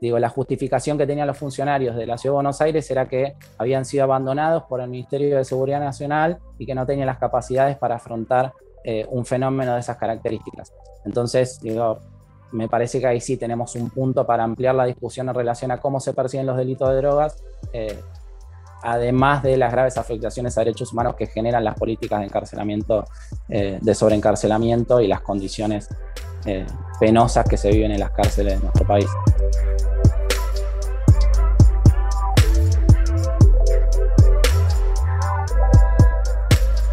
digo, 0.00 0.18
la 0.18 0.28
justificación 0.28 0.98
que 0.98 1.06
tenían 1.06 1.26
los 1.26 1.38
funcionarios 1.38 1.96
de 1.96 2.06
la 2.06 2.18
Ciudad 2.18 2.32
de 2.32 2.36
Buenos 2.36 2.60
Aires 2.60 2.90
era 2.90 3.08
que 3.08 3.34
habían 3.56 3.86
sido 3.86 4.04
abandonados 4.04 4.64
por 4.64 4.80
el 4.82 4.90
Ministerio 4.90 5.38
de 5.38 5.44
Seguridad 5.44 5.80
Nacional 5.80 6.38
y 6.58 6.66
que 6.66 6.74
no 6.74 6.84
tenían 6.84 7.06
las 7.06 7.18
capacidades 7.18 7.78
para 7.78 7.96
afrontar 7.96 8.52
eh, 8.84 9.06
un 9.10 9.24
fenómeno 9.24 9.74
de 9.74 9.80
esas 9.80 9.96
características. 9.96 10.74
Entonces, 11.06 11.58
digo, 11.60 12.00
me 12.52 12.68
parece 12.68 13.00
que 13.00 13.06
ahí 13.06 13.20
sí 13.20 13.36
tenemos 13.36 13.74
un 13.74 13.90
punto 13.90 14.26
para 14.26 14.44
ampliar 14.44 14.74
la 14.74 14.84
discusión 14.84 15.28
en 15.28 15.34
relación 15.34 15.70
a 15.70 15.78
cómo 15.78 16.00
se 16.00 16.14
persiguen 16.14 16.46
los 16.46 16.56
delitos 16.56 16.88
de 16.88 16.96
drogas, 16.96 17.36
eh, 17.72 17.98
además 18.82 19.42
de 19.42 19.56
las 19.56 19.72
graves 19.72 19.98
afectaciones 19.98 20.56
a 20.56 20.60
derechos 20.60 20.92
humanos 20.92 21.14
que 21.16 21.26
generan 21.26 21.64
las 21.64 21.74
políticas 21.74 22.20
de 22.20 22.26
encarcelamiento, 22.26 23.04
eh, 23.48 23.78
de 23.80 23.94
sobreencarcelamiento 23.94 25.00
y 25.00 25.08
las 25.08 25.20
condiciones 25.20 25.88
eh, 26.46 26.64
penosas 27.00 27.46
que 27.48 27.56
se 27.56 27.70
viven 27.70 27.90
en 27.92 28.00
las 28.00 28.10
cárceles 28.12 28.54
de 28.54 28.60
nuestro 28.60 28.86
país. 28.86 29.06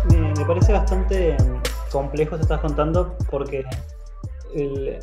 Me, 0.10 0.46
parece 0.46 0.74
bastante 0.74 1.38
complejo 1.92 2.36
que 2.36 2.44
estás 2.44 2.62
contando 2.62 3.18
porque 3.32 3.64
el, 4.54 5.00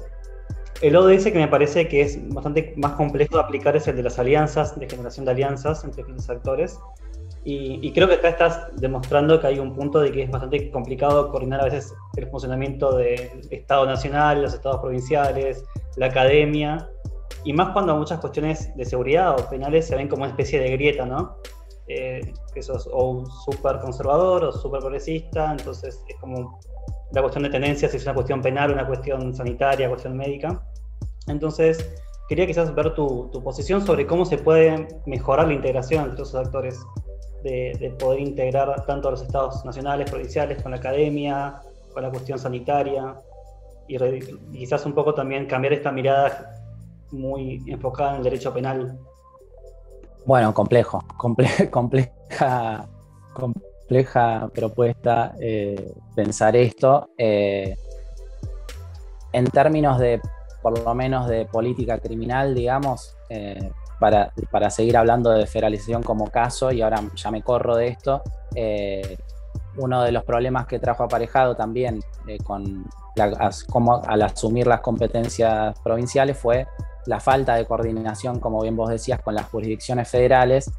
el 0.82 0.96
ODS 0.96 1.24
que 1.24 1.38
me 1.38 1.48
parece 1.48 1.86
que 1.86 2.02
es 2.02 2.18
bastante 2.30 2.74
más 2.76 2.92
complejo 2.92 3.36
de 3.36 3.42
aplicar 3.42 3.76
es 3.76 3.86
el 3.86 3.96
de 3.96 4.02
las 4.02 4.18
alianzas, 4.18 4.78
de 4.78 4.88
generación 4.88 5.24
de 5.24 5.30
alianzas 5.30 5.84
entre 5.84 6.02
diferentes 6.02 6.28
actores. 6.28 6.78
Y, 7.44 7.92
creo 7.92 8.06
que 8.06 8.14
acá 8.14 8.28
estás 8.28 8.68
demostrando 8.76 9.40
que 9.40 9.48
hay 9.48 9.58
un 9.58 9.74
punto 9.74 10.00
de 10.00 10.12
que 10.12 10.22
es 10.22 10.30
bastante 10.30 10.70
complicado 10.70 11.28
coordinar 11.30 11.60
a 11.60 11.64
veces 11.64 11.92
el 12.16 12.28
funcionamiento 12.28 12.96
del 12.96 13.40
Estado 13.50 13.84
Nacional, 13.84 14.42
los 14.42 14.54
estados 14.54 14.80
provinciales, 14.80 15.64
la 15.96 16.06
academia, 16.06 16.88
y 17.42 17.52
más 17.52 17.70
cuando 17.70 17.96
muchas 17.96 18.20
cuestiones 18.20 18.74
de 18.76 18.84
seguridad 18.84 19.40
o 19.40 19.48
penales 19.48 19.88
se 19.88 19.96
ven 19.96 20.06
como 20.06 20.22
una 20.22 20.30
especie 20.30 20.60
de 20.60 20.70
grieta, 20.70 21.04
¿no? 21.04 21.36
Eh, 21.88 22.32
que 22.54 22.62
sos 22.62 22.88
o 22.92 23.10
un 23.10 23.26
súper 23.26 23.80
conservador 23.80 24.44
o 24.44 24.52
súper 24.52 24.78
progresista, 24.78 25.50
entonces 25.50 26.00
es 26.08 26.16
como 26.20 26.60
la 27.12 27.20
cuestión 27.22 27.42
de 27.42 27.50
tendencias, 27.50 27.92
es 27.92 28.04
una 28.04 28.14
cuestión 28.14 28.40
penal, 28.40 28.70
una 28.70 28.86
cuestión 28.86 29.34
sanitaria, 29.34 29.88
cuestión 29.88 30.16
médica. 30.16 30.62
Entonces, 31.26 31.88
quería 32.28 32.46
quizás 32.46 32.74
ver 32.74 32.94
tu, 32.94 33.30
posición 33.42 33.84
sobre 33.84 34.06
cómo 34.06 34.24
se 34.24 34.38
puede 34.38 34.88
mejorar 35.06 35.48
la 35.48 35.54
integración 35.54 36.04
entre 36.04 36.22
esos 36.22 36.34
actores, 36.34 36.80
de, 37.42 37.94
poder 37.98 38.20
integrar 38.20 38.86
tanto 38.86 39.08
a 39.08 39.10
los 39.10 39.22
estados 39.22 39.64
nacionales, 39.64 40.08
provinciales, 40.10 40.62
con 40.62 40.70
la 40.70 40.78
academia, 40.78 41.60
con 41.92 42.02
la 42.02 42.10
cuestión 42.10 42.38
sanitaria, 42.38 43.16
y, 43.88 43.98
quizás 44.52 44.86
un 44.86 44.94
poco 44.94 45.12
también 45.12 45.46
cambiar 45.46 45.72
esta 45.72 45.90
mirada 45.90 46.54
muy 47.10 47.62
enfocada 47.66 48.12
en 48.12 48.16
el 48.18 48.22
derecho 48.22 48.54
penal. 48.54 48.98
Bueno, 50.24 50.54
complejo, 50.54 51.02
compleja, 51.70 52.88
compleja 53.34 54.48
propuesta 54.54 55.34
eh, 55.40 55.92
pensar 56.14 56.56
esto. 56.56 57.10
Eh, 57.18 57.74
en 59.32 59.46
términos 59.46 59.98
de 59.98 60.20
por 60.62 60.78
lo 60.78 60.94
menos 60.94 61.28
de 61.28 61.44
política 61.44 61.98
criminal, 61.98 62.54
digamos, 62.54 63.16
eh, 63.28 63.70
para, 63.98 64.32
para, 64.50 64.70
seguir 64.70 64.96
hablando 64.96 65.30
de 65.30 65.46
federalización 65.46 66.02
como 66.02 66.30
caso, 66.30 66.70
y 66.72 66.80
ahora 66.82 67.02
ya 67.14 67.30
me 67.30 67.42
corro 67.42 67.76
de 67.76 67.88
esto, 67.88 68.22
eh, 68.54 69.18
uno 69.76 70.02
de 70.02 70.12
los 70.12 70.24
problemas 70.24 70.66
que 70.66 70.78
trajo 70.78 71.02
aparejado 71.02 71.56
también 71.56 72.00
eh, 72.26 72.38
con 72.38 72.84
como 73.68 74.02
al 74.06 74.22
asumir 74.22 74.66
las 74.66 74.80
competencias 74.80 75.78
provinciales 75.80 76.38
fue 76.38 76.66
la 77.04 77.20
falta 77.20 77.56
de 77.56 77.66
coordinación, 77.66 78.40
como 78.40 78.62
bien 78.62 78.74
vos 78.74 78.88
decías, 78.88 79.20
con 79.20 79.34
las 79.34 79.46
jurisdicciones 79.50 80.08
federales, 80.08 80.70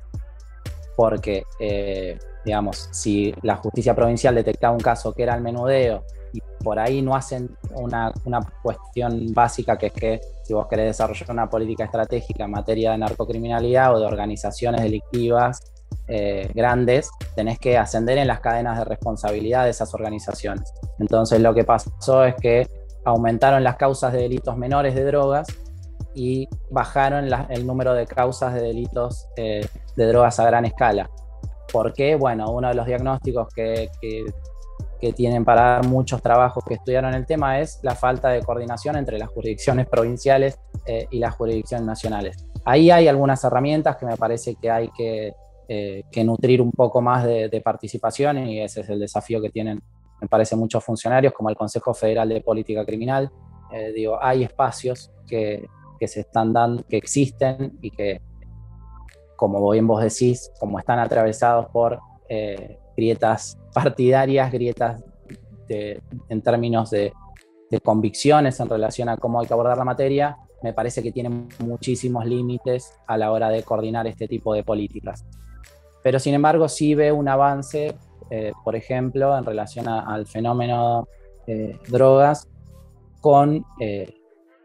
porque, 0.96 1.44
digamos, 2.44 2.90
si 2.92 3.36
la 3.44 3.58
justicia 3.58 3.94
provincial 3.94 4.34
detectaba 4.34 4.74
un 4.74 4.80
caso 4.80 5.14
que 5.14 5.22
era 5.22 5.36
el 5.36 5.42
menudeo 5.42 6.04
y 6.34 6.42
por 6.64 6.80
ahí 6.80 7.02
no 7.02 7.16
hacen 7.16 7.56
una, 7.76 8.12
cuestión 8.62 9.34
básica 9.34 9.78
que 9.78 9.88
es 9.88 9.94
que 9.94 10.22
si 10.44 10.54
vos 10.54 10.68
querés 10.68 10.88
desarrollar 10.88 11.32
una 11.32 11.50
política 11.50 11.86
estratégica 11.86 12.46
en 12.46 12.52
materia 12.52 12.92
de 12.92 12.98
narcocriminalidad 12.98 13.96
o 13.96 14.00
de 14.00 14.06
organizaciones 14.06 14.82
delictivas 14.82 15.60
eh, 16.08 16.50
grandes, 16.54 17.10
tenés 17.36 17.60
que 17.60 17.78
ascender 17.78 18.18
en 18.18 18.28
las 18.28 18.40
cadenas 18.40 18.80
de 18.80 18.86
responsabilidad 18.86 19.66
de 19.66 19.70
esas 19.70 19.94
organizaciones. 19.94 20.74
Entonces 21.00 21.40
lo 21.40 21.54
que 21.54 21.64
pasó 21.64 22.26
es 22.26 22.36
que 22.36 22.68
aumentaron 23.06 23.64
las 23.64 23.76
causas 23.76 24.12
de 24.12 24.20
delitos 24.20 24.58
menores 24.58 24.96
de 24.96 25.06
drogas 25.06 25.48
y 26.16 26.48
bajaron 26.72 27.30
el 27.50 27.68
número 27.68 27.94
de 27.94 28.06
causas 28.06 28.54
de 28.54 28.62
delitos 28.62 29.28
eh, 29.36 29.68
de 29.96 30.08
drogas 30.08 30.40
a 30.40 30.46
gran 30.46 30.66
escala. 30.66 31.10
¿Por 31.72 31.94
qué? 31.94 32.16
Bueno, 32.16 32.52
uno 32.52 32.70
de 32.70 32.76
los 32.76 32.86
diagnósticos 32.86 33.48
que 33.54 33.90
que 34.00 34.26
tienen 35.12 35.44
para 35.44 35.62
dar 35.62 35.88
muchos 35.88 36.22
trabajos 36.22 36.64
que 36.66 36.76
estudiaron 36.76 37.14
el 37.14 37.26
tema 37.26 37.60
es 37.60 37.80
la 37.84 37.96
falta 37.96 38.30
de 38.30 38.42
coordinación 38.42 38.96
entre 38.96 39.18
las 39.18 39.28
jurisdicciones 39.28 39.88
provinciales 39.88 40.58
eh, 40.86 41.08
y 41.12 41.20
las 41.20 41.36
jurisdicciones 41.36 41.86
nacionales. 41.86 42.46
Ahí 42.64 42.90
hay 42.90 43.10
algunas 43.10 43.44
herramientas 43.44 43.98
que 43.98 44.06
me 44.06 44.16
parece 44.16 44.56
que 44.56 44.72
hay 44.72 44.90
que, 44.96 45.34
eh, 45.68 46.24
nutrir 46.24 46.62
un 46.62 46.72
poco 46.72 47.02
más 47.02 47.26
de, 47.26 47.62
participación 47.64 48.48
y 48.48 48.62
ese 48.62 48.82
es 48.82 48.90
el 48.90 49.00
desafío 49.00 49.42
que 49.42 49.50
tienen, 49.50 49.82
me 50.22 50.28
parece, 50.28 50.56
muchos 50.56 50.82
funcionarios 50.84 51.34
como 51.34 51.50
el 51.50 51.58
Consejo 51.58 51.94
Federal 51.94 52.30
de 52.30 52.40
Política 52.40 52.86
Criminal. 52.86 53.30
Eh, 53.74 53.92
digo, 53.92 54.18
hay 54.22 54.44
espacios 54.44 55.12
que, 55.28 55.66
que 56.00 56.08
se 56.08 56.22
están 56.22 56.54
dando, 56.54 56.86
que 56.86 56.96
existen 56.96 57.78
y 57.82 57.92
que, 57.92 58.22
como 59.36 59.70
bien 59.72 59.86
vos 59.86 60.02
decís, 60.02 60.50
como 60.60 60.80
están 60.80 61.00
atravesados 61.00 61.66
por 61.74 62.00
grietas 62.96 63.58
partidarias, 63.74 64.52
grietas 64.52 65.04
en 65.68 66.42
términos 66.42 66.90
de, 66.92 67.14
convicciones 67.84 68.60
en 68.60 68.70
relación 68.70 69.10
a 69.10 69.18
cómo 69.18 69.40
hay 69.40 69.48
que 69.48 69.54
abordar 69.54 69.80
la 69.80 69.84
materia, 69.84 70.38
me 70.62 70.74
parece 70.74 71.02
que 71.02 71.12
tienen 71.12 71.50
muchísimos 71.58 72.24
límites 72.24 73.00
a 73.08 73.18
la 73.18 73.32
hora 73.32 73.50
de 73.50 73.64
coordinar 73.64 74.06
este 74.06 74.28
tipo 74.28 74.54
de 74.54 74.64
políticas. 74.64 75.26
Pero 76.04 76.20
sin 76.20 76.36
embargo 76.36 76.70
sí 76.70 76.94
ve 76.94 77.12
un 77.12 77.28
avance, 77.28 77.96
eh, 78.30 78.52
por 78.64 78.76
ejemplo, 78.76 79.36
en 79.36 79.44
relación 79.44 79.88
al 79.88 80.28
fenómeno 80.28 81.08
eh, 81.48 81.80
drogas 81.88 82.48
con, 83.22 83.66
eh, 83.80 84.14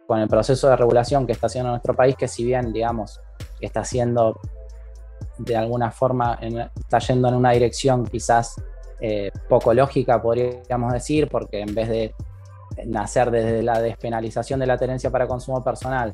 con 0.06 0.20
el 0.20 0.28
proceso 0.28 0.68
de 0.68 0.76
regulación 0.76 1.26
que 1.26 1.32
está 1.32 1.46
haciendo 1.46 1.70
nuestro 1.70 1.94
país, 1.94 2.14
que 2.14 2.28
si 2.28 2.44
bien, 2.44 2.74
digamos, 2.74 3.20
está 3.60 3.80
haciendo 3.80 4.38
de 5.38 5.56
alguna 5.56 5.90
forma, 5.90 6.38
está 6.78 6.98
yendo 6.98 7.28
en 7.28 7.34
una 7.34 7.52
dirección 7.52 8.04
quizás 8.04 8.56
eh, 9.00 9.30
poco 9.48 9.72
lógica, 9.72 10.20
podríamos 10.20 10.92
decir, 10.92 11.28
porque 11.28 11.60
en 11.60 11.74
vez 11.74 11.88
de 11.88 12.14
nacer 12.86 13.30
desde 13.30 13.62
la 13.62 13.80
despenalización 13.80 14.60
de 14.60 14.66
la 14.66 14.76
tenencia 14.76 15.10
para 15.10 15.26
consumo 15.26 15.62
personal, 15.62 16.12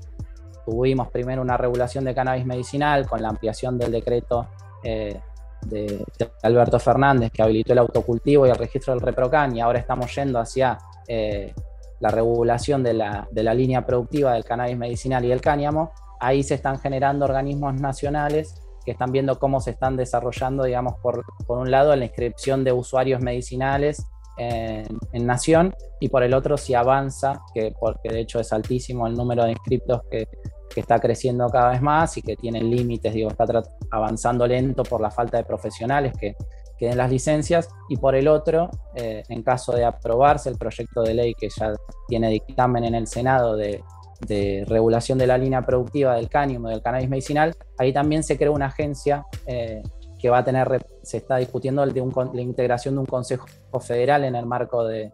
tuvimos 0.65 1.09
primero 1.09 1.43
una 1.43 1.57
regulación 1.57 2.05
de 2.05 2.15
cannabis 2.15 2.47
medicinal 2.47 3.07
con 3.07 3.23
la 3.23 3.29
ampliación 3.29 3.79
del 3.79 3.93
decreto 3.93 4.49
eh, 4.83 5.19
de, 5.67 6.05
Alberto 6.43 6.79
Fernández 6.79 7.31
que 7.33 7.43
habilitó 7.43 7.73
el 7.73 7.79
autocultivo 7.79 8.47
y 8.47 8.51
el 8.51 8.57
registro 8.57 8.95
del 8.95 9.03
ReproCan 9.03 9.57
y 9.57 9.61
ahora 9.61 9.79
estamos 9.79 10.15
yendo 10.15 10.39
hacia 10.39 10.79
eh, 11.09 11.55
la 12.01 12.11
regulación 12.11 12.83
de 12.83 12.95
la, 12.95 13.29
de 13.31 13.43
la 13.43 13.55
línea 13.55 13.85
productiva 13.87 14.35
del 14.35 14.45
cannabis 14.45 14.77
medicinal 14.77 15.25
y 15.25 15.33
el 15.33 15.41
cáñamo, 15.41 15.93
ahí 16.21 16.43
se 16.43 16.55
están 16.55 16.79
generando 16.79 17.25
organismos 17.25 17.81
nacionales 17.81 18.61
que 18.85 18.93
están 18.93 19.13
viendo 19.13 19.39
cómo 19.39 19.61
se 19.61 19.71
están 19.71 19.97
desarrollando, 19.97 20.65
digamos, 20.65 20.95
por, 21.03 21.25
por 21.47 21.59
un 21.59 21.71
lado, 21.71 21.95
la 21.97 22.05
inscripción 22.05 22.65
de 22.65 22.73
usuarios 22.73 23.21
medicinales 23.21 24.07
en, 24.37 25.27
Nación 25.27 25.75
y 26.01 26.09
por 26.09 26.23
el 26.23 26.35
otro 26.35 26.57
si 26.57 26.75
avanza, 26.75 27.41
que 27.55 27.73
porque 27.79 28.11
de 28.11 28.21
hecho 28.21 28.41
es 28.41 28.53
altísimo 28.53 29.07
el 29.07 29.15
número 29.15 29.45
de 29.45 29.53
inscriptos 29.53 30.03
que, 30.11 30.29
que 30.69 30.81
está 30.81 30.99
creciendo 30.99 31.49
cada 31.49 31.71
vez 31.71 31.81
más 31.81 32.17
y 32.19 32.23
que 32.23 32.37
tiene 32.37 32.61
límites, 32.61 33.15
digo, 33.15 33.31
está 33.31 33.45
avanzando 33.91 34.47
lento 34.47 34.83
por 34.83 35.01
la 35.01 35.11
falta 35.11 35.39
de 35.39 35.45
profesionales 35.45 36.13
que, 36.19 36.35
que 36.79 36.87
den 36.87 36.99
las 36.99 37.11
licencias. 37.11 37.69
Y 37.89 37.97
por 37.97 38.15
el 38.15 38.29
otro, 38.29 38.71
eh, 38.95 39.23
en 39.29 39.43
caso 39.43 39.73
de 39.73 39.85
aprobarse 39.85 40.51
el 40.51 40.59
proyecto 40.59 41.03
de 41.03 41.15
ley 41.15 41.35
que 41.35 41.49
ya 41.49 41.73
tiene 42.09 42.29
dictamen 42.29 42.85
en 42.85 42.95
el 42.95 43.07
Senado 43.07 43.57
de, 43.57 43.83
de 44.27 44.65
regulación 44.69 45.19
de 45.19 45.27
la 45.27 45.39
línea 45.39 45.63
productiva 45.63 46.17
del 46.17 46.29
cáñamo 46.29 46.69
del 46.69 46.83
cannabis 46.83 47.09
medicinal, 47.09 47.55
ahí 47.79 47.93
también 47.93 48.23
se 48.23 48.37
creó 48.37 48.53
una 48.53 48.67
agencia 48.67 49.25
eh, 49.47 49.83
que 50.25 50.31
va 50.31 50.39
a 50.39 50.45
tener, 50.45 50.87
se 51.03 51.19
está 51.19 51.37
discutiendo 51.37 51.85
de 51.85 51.93
la 52.33 52.41
integración 52.41 52.95
de 52.95 53.01
un 53.01 53.07
consejo 53.07 53.47
federal 53.81 54.25
en 54.25 54.35
el 54.35 54.47
marco 54.47 54.83
de, 54.85 55.13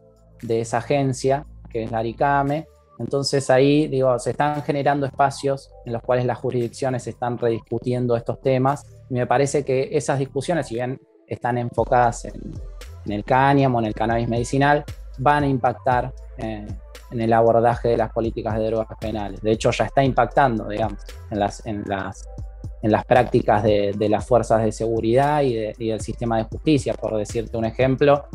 esa 0.49 0.79
agencia, 0.79 1.45
que 1.69 1.83
es 1.83 1.91
la 1.91 1.99
ARICAME. 1.99 2.69
Entonces 3.01 3.51
ahí, 3.51 3.89
digo, 3.89 4.17
se 4.21 4.31
están 4.31 4.63
generando 4.63 5.07
espacios 5.07 5.73
en 5.85 5.95
los 5.95 6.03
cuales 6.03 6.27
las 6.27 6.39
jurisdicciones 6.39 7.09
están 7.09 7.39
rediscutiendo 7.39 8.15
estos 8.15 8.41
temas. 8.41 8.87
Me 9.09 9.27
parece 9.27 9.65
que 9.65 9.89
esas 9.91 10.19
discusiones, 10.21 10.69
si 10.69 10.77
bien 10.77 11.01
están 11.27 11.59
enfocadas 11.59 12.27
en, 12.27 13.13
el 13.13 13.25
cáñamo, 13.25 13.81
en 13.81 13.87
el 13.87 13.95
cannabis 13.95 14.29
medicinal, 14.29 14.85
van 15.19 15.43
a 15.43 15.49
impactar 15.49 16.13
eh, 16.39 16.69
en 17.11 17.21
el 17.21 17.33
abordaje 17.33 17.89
de 17.89 17.97
las 17.97 18.13
políticas 18.13 18.57
de 18.57 18.67
drogas 18.67 18.99
penales. 19.01 19.41
De 19.41 19.53
hecho, 19.53 19.71
ya 19.71 19.87
está 19.87 20.05
impactando, 20.05 20.69
digamos, 20.69 21.01
en 21.31 21.39
las, 21.39 21.67
en 21.67 21.85
las, 21.87 22.29
en 22.83 22.93
las 22.93 23.05
prácticas 23.05 23.63
de, 23.63 23.95
las 24.09 24.27
fuerzas 24.27 24.63
de 24.63 24.73
seguridad 24.73 25.43
y, 25.43 25.55
del 25.55 26.01
sistema 26.01 26.39
de 26.39 26.45
justicia. 26.45 26.95
Por 26.95 27.17
decirte 27.17 27.57
un 27.57 27.65
ejemplo, 27.65 28.27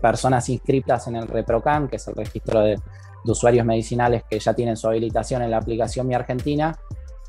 personas 0.00 0.48
inscritas 0.48 1.06
en 1.08 1.16
el 1.16 1.28
ReproCam, 1.28 1.88
que 1.88 1.96
es 1.96 2.08
el 2.08 2.14
registro 2.14 2.60
de, 2.60 2.78
usuarios 3.24 3.64
medicinales 3.64 4.24
que 4.28 4.40
ya 4.40 4.52
tienen 4.52 4.76
su 4.76 4.88
habilitación 4.88 5.42
en 5.42 5.52
la 5.52 5.58
aplicación 5.58 6.08
Mi 6.08 6.14
Argentina, 6.14 6.76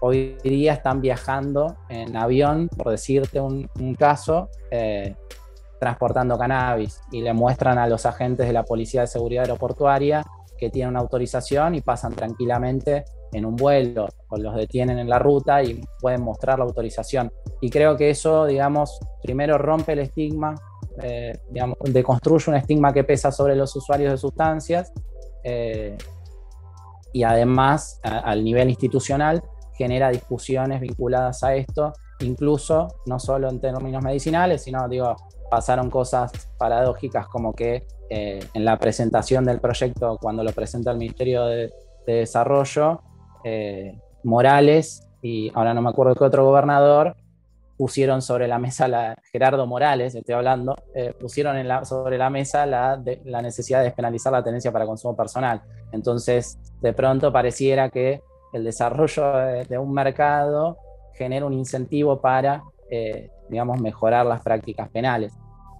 hoy 0.01 0.37
día 0.43 0.73
están 0.73 1.01
viajando 1.01 1.77
en 1.87 2.17
avión, 2.17 2.67
por 2.67 2.89
decirte 2.89 3.39
un, 3.39 3.69
caso, 3.99 4.49
transportando 5.79 6.37
cannabis 6.37 7.01
y 7.11 7.21
le 7.21 7.33
muestran 7.33 7.77
a 7.77 7.85
los 7.87 8.05
agentes 8.07 8.47
de 8.47 8.53
la 8.53 8.63
Policía 8.63 9.01
de 9.01 9.07
Seguridad 9.07 9.43
Aeroportuaria 9.43 10.23
que 10.63 10.69
tienen 10.69 10.91
una 10.91 11.01
autorización 11.01 11.75
y 11.75 11.81
pasan 11.81 12.13
tranquilamente 12.13 13.03
en 13.33 13.45
un 13.45 13.55
vuelo 13.55 14.07
o 14.29 14.37
los 14.37 14.55
detienen 14.55 14.97
en 14.97 15.09
la 15.09 15.19
ruta 15.19 15.61
y 15.61 15.81
pueden 15.99 16.21
mostrar 16.21 16.59
la 16.59 16.65
autorización. 16.65 17.31
Y 17.59 17.69
creo 17.69 17.97
que 17.97 18.09
eso, 18.09 18.45
digamos, 18.45 18.97
primero 19.21 19.57
rompe 19.57 19.91
el 19.91 19.99
estigma, 19.99 20.55
eh, 21.01 21.37
digamos, 21.49 21.77
deconstruye 21.83 22.49
un 22.49 22.55
estigma 22.55 22.93
que 22.93 23.03
pesa 23.03 23.31
sobre 23.31 23.55
los 23.55 23.75
usuarios 23.75 24.11
de 24.11 24.17
sustancias 24.17 24.93
eh, 25.43 25.97
y 27.11 27.23
además 27.23 27.99
al 28.03 28.43
nivel 28.43 28.69
institucional 28.69 29.43
genera 29.77 30.09
discusiones 30.09 30.79
vinculadas 30.79 31.43
a 31.43 31.55
esto, 31.55 31.91
incluso 32.21 32.87
no 33.05 33.19
solo 33.19 33.49
en 33.49 33.59
términos 33.59 34.01
medicinales, 34.01 34.63
sino 34.63 34.87
digo, 34.87 35.15
pasaron 35.49 35.89
cosas 35.89 36.31
paradójicas 36.57 37.27
como 37.27 37.53
que 37.53 37.85
eh, 38.09 38.39
en 38.53 38.65
la 38.65 38.77
presentación 38.77 39.45
del 39.45 39.59
proyecto, 39.59 40.17
cuando 40.21 40.43
lo 40.43 40.51
presenta 40.51 40.91
el 40.91 40.97
Ministerio 40.97 41.45
de, 41.45 41.71
Desarrollo, 42.05 43.01
eh, 43.45 43.97
Morales 44.23 45.07
y 45.21 45.51
ahora 45.55 45.73
no 45.73 45.81
me 45.81 45.89
acuerdo 45.89 46.15
qué 46.15 46.25
otro 46.25 46.43
gobernador 46.43 47.15
pusieron 47.77 48.21
sobre 48.21 48.47
la 48.47 48.59
mesa, 48.59 48.87
la, 48.87 49.15
Gerardo 49.31 49.65
Morales, 49.65 50.13
estoy 50.13 50.35
hablando, 50.35 50.75
eh, 50.93 51.13
pusieron 51.19 51.55
sobre 51.85 52.17
la 52.17 52.29
mesa 52.29 52.65
la, 52.65 53.01
la 53.25 53.41
necesidad 53.41 53.79
de 53.79 53.85
despenalizar 53.85 54.31
la 54.31 54.43
tenencia 54.43 54.71
para 54.71 54.85
consumo 54.85 55.15
personal. 55.15 55.61
Entonces, 55.91 56.59
de 56.81 56.93
pronto 56.93 57.31
pareciera 57.31 57.89
que 57.89 58.21
el 58.53 58.63
desarrollo 58.63 59.33
de, 59.67 59.77
un 59.77 59.93
mercado 59.93 60.77
genera 61.15 61.45
un 61.45 61.53
incentivo 61.53 62.21
para, 62.21 62.63
digamos, 63.49 63.79
mejorar 63.79 64.25
las 64.25 64.41
prácticas 64.41 64.89
penales. 64.89 65.33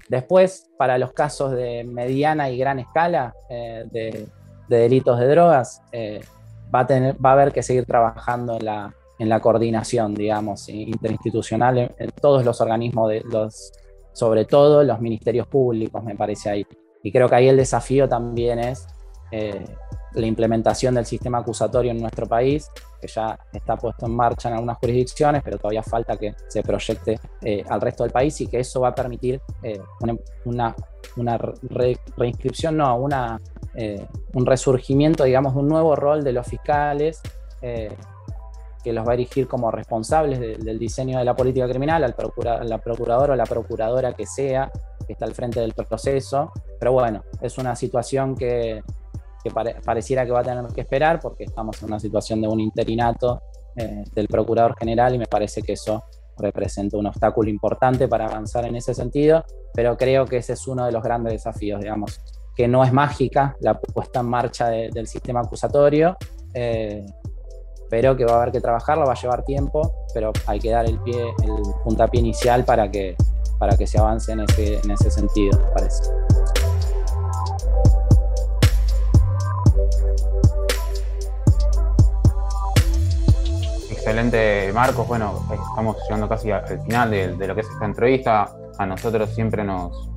Después, 0.10 0.70
para 0.77 0.98
los 0.98 1.13
casos 1.13 1.51
de 1.51 1.84
mediana 1.84 2.50
y 2.50 2.58
gran 2.58 2.79
escala 2.79 3.34
eh, 3.50 3.86
de, 3.91 4.27
delitos 4.67 5.20
de 5.20 5.27
drogas, 5.27 5.82
eh, 5.91 6.22
va, 6.74 6.82
a 6.82 6.88
tener, 6.88 7.15
va 7.24 7.32
a 7.32 7.34
haber 7.34 7.51
que 7.51 7.63
seguir 7.63 7.86
trabajando 7.86 8.58
en 8.58 8.65
la, 8.65 8.93
en 9.20 9.29
la 9.29 9.39
coordinación, 9.39 10.13
digamos, 10.13 10.67
interinstitucional, 10.70 11.93
en, 11.98 12.12
todos 12.22 12.43
los 12.43 12.60
organismos, 12.62 13.10
de 13.10 13.22
los, 13.22 13.72
sobre 14.12 14.46
todo 14.46 14.84
los 14.84 15.00
ministerios 15.00 15.48
públicos, 15.48 16.03
me 16.03 16.15
parece 16.15 16.50
ahí. 16.50 16.67
Y 17.01 17.12
creo 17.12 17.29
que 17.29 17.36
ahí 17.36 17.48
el 17.48 17.58
desafío 17.58 18.08
también 18.08 18.60
es 18.60 18.88
eh, 19.32 19.65
la 20.15 20.25
implementación 20.25 20.96
del 20.96 21.05
sistema 21.05 21.39
acusatorio 21.39 21.91
en 21.91 22.00
nuestro 22.00 22.27
país, 22.27 22.70
que 23.01 23.08
ya 23.08 23.38
está 23.51 23.75
puesto 23.75 24.05
en 24.05 24.15
marcha 24.15 24.50
en 24.50 24.55
algunas 24.55 24.77
jurisdicciones, 24.77 25.41
pero 25.43 25.58
todavía 25.58 25.84
falta 25.84 26.17
que 26.17 26.34
se 26.48 26.63
proyecte 26.63 27.20
eh, 27.41 27.63
al 27.70 27.82
resto 27.82 28.03
del 28.03 28.12
país 28.12 28.39
y 28.41 28.48
que 28.48 28.60
eso 28.60 28.82
va 28.82 28.89
a 28.89 28.96
permitir 28.96 29.41
eh, 29.62 29.79
una, 30.46 30.75
una, 31.15 31.38
reinscripción, 32.15 32.77
no, 32.77 32.96
una, 32.98 33.39
un 34.34 34.46
resurgimiento, 34.46 35.24
digamos, 35.24 35.53
de 35.53 35.60
un 35.60 35.67
nuevo 35.67 35.96
rol 35.96 36.24
de 36.24 36.34
los 36.34 36.48
fiscales 36.48 37.22
que 38.84 38.91
los 38.91 39.08
va 39.08 39.12
a 39.12 39.13
erigir 39.13 39.48
como 39.48 39.72
responsables 39.72 40.39
del 40.39 40.77
diseño 40.77 41.17
de 41.17 41.24
la 41.24 41.36
política 41.36 41.67
criminal, 41.67 42.03
al 42.03 42.13
procura, 42.13 42.63
la 42.63 42.79
procuradora 42.79 43.34
o 43.34 43.36
la 43.36 43.46
procuradora 43.46 44.13
que 44.13 44.25
sea, 44.25 44.70
que 45.08 45.13
está 45.13 45.25
al 45.25 45.34
frente 45.34 45.62
del 45.62 45.74
proceso. 45.74 46.51
Pero 46.79 46.91
bueno, 46.91 47.24
es 47.41 47.58
una 47.58 47.75
situación 47.77 48.36
que, 48.36 48.84
que 49.43 49.51
pareciera 49.51 50.25
que 50.25 50.31
va 50.31 50.39
a 50.39 50.43
tener 50.43 50.65
que 50.67 50.81
esperar 50.81 51.19
porque 51.19 51.43
estamos 51.43 51.81
en 51.81 51.89
una 51.89 52.00
situación 52.00 52.41
de 52.41 52.47
un 52.47 52.59
interinato 52.59 53.41
eh, 53.75 54.03
del 54.13 54.27
Procurador 54.27 54.75
General 54.77 55.13
y 55.13 55.17
me 55.17 55.25
parece 55.25 55.62
que 55.62 55.73
eso 55.73 56.03
representa 56.38 56.97
un 56.97 57.08
obstáculo 57.08 57.49
importante 57.49 58.08
para 58.08 58.25
avanzar 58.25 58.65
en 58.65 58.75
ese 58.75 58.93
sentido, 58.93 59.43
pero 59.73 59.97
creo 59.97 60.25
que 60.25 60.38
ese 60.38 60.53
es 60.53 60.67
uno 60.67 60.86
de 60.86 60.91
los 60.91 61.03
grandes 61.03 61.34
desafíos, 61.34 61.82
digamos, 61.82 62.19
que 62.56 62.67
no 62.67 62.84
es 62.84 62.93
mágica 62.93 63.56
la 63.60 63.79
puesta 63.79 64.19
en 64.19 64.27
marcha 64.27 64.69
del 64.69 65.08
sistema 65.08 65.41
acusatorio, 65.41 66.15
eh, 66.53 67.06
pero 67.89 68.15
que 68.15 68.25
va 68.25 68.34
a 68.34 68.41
haber 68.41 68.51
que 68.51 68.62
trabajarlo, 68.62 69.06
va 69.06 69.13
a 69.13 69.21
llevar 69.21 69.43
tiempo, 69.43 70.08
pero 70.13 70.32
hay 70.47 70.60
que 70.60 70.71
dar 70.71 70.86
el 70.86 70.99
pie, 70.99 71.21
el 71.43 71.53
puntapié 71.84 72.21
inicial 72.21 72.63
para 72.63 72.89
que, 72.89 73.15
para 73.60 73.77
que 73.77 73.86
se 73.86 73.99
avance 73.99 74.32
en 74.32 74.41
ese, 74.41 74.79
en 74.84 74.91
ese 74.91 75.12
sentido, 75.12 75.60
me 75.60 75.71
parece. 75.71 76.03
Excelente, 84.06 84.70
Marcos. 84.74 85.08
Bueno, 85.08 85.34
estamos 85.50 85.96
llegando 86.04 86.28
casi 86.28 86.52
al 86.52 86.68
final 86.84 87.10
de, 87.10 87.48
lo 87.48 87.56
que 87.56 87.62
es 87.62 87.70
esta 87.70 87.86
entrevista. 87.86 88.50
A 88.78 88.86
nosotros 88.86 89.34
siempre 89.34 89.63
nos, 89.63 90.10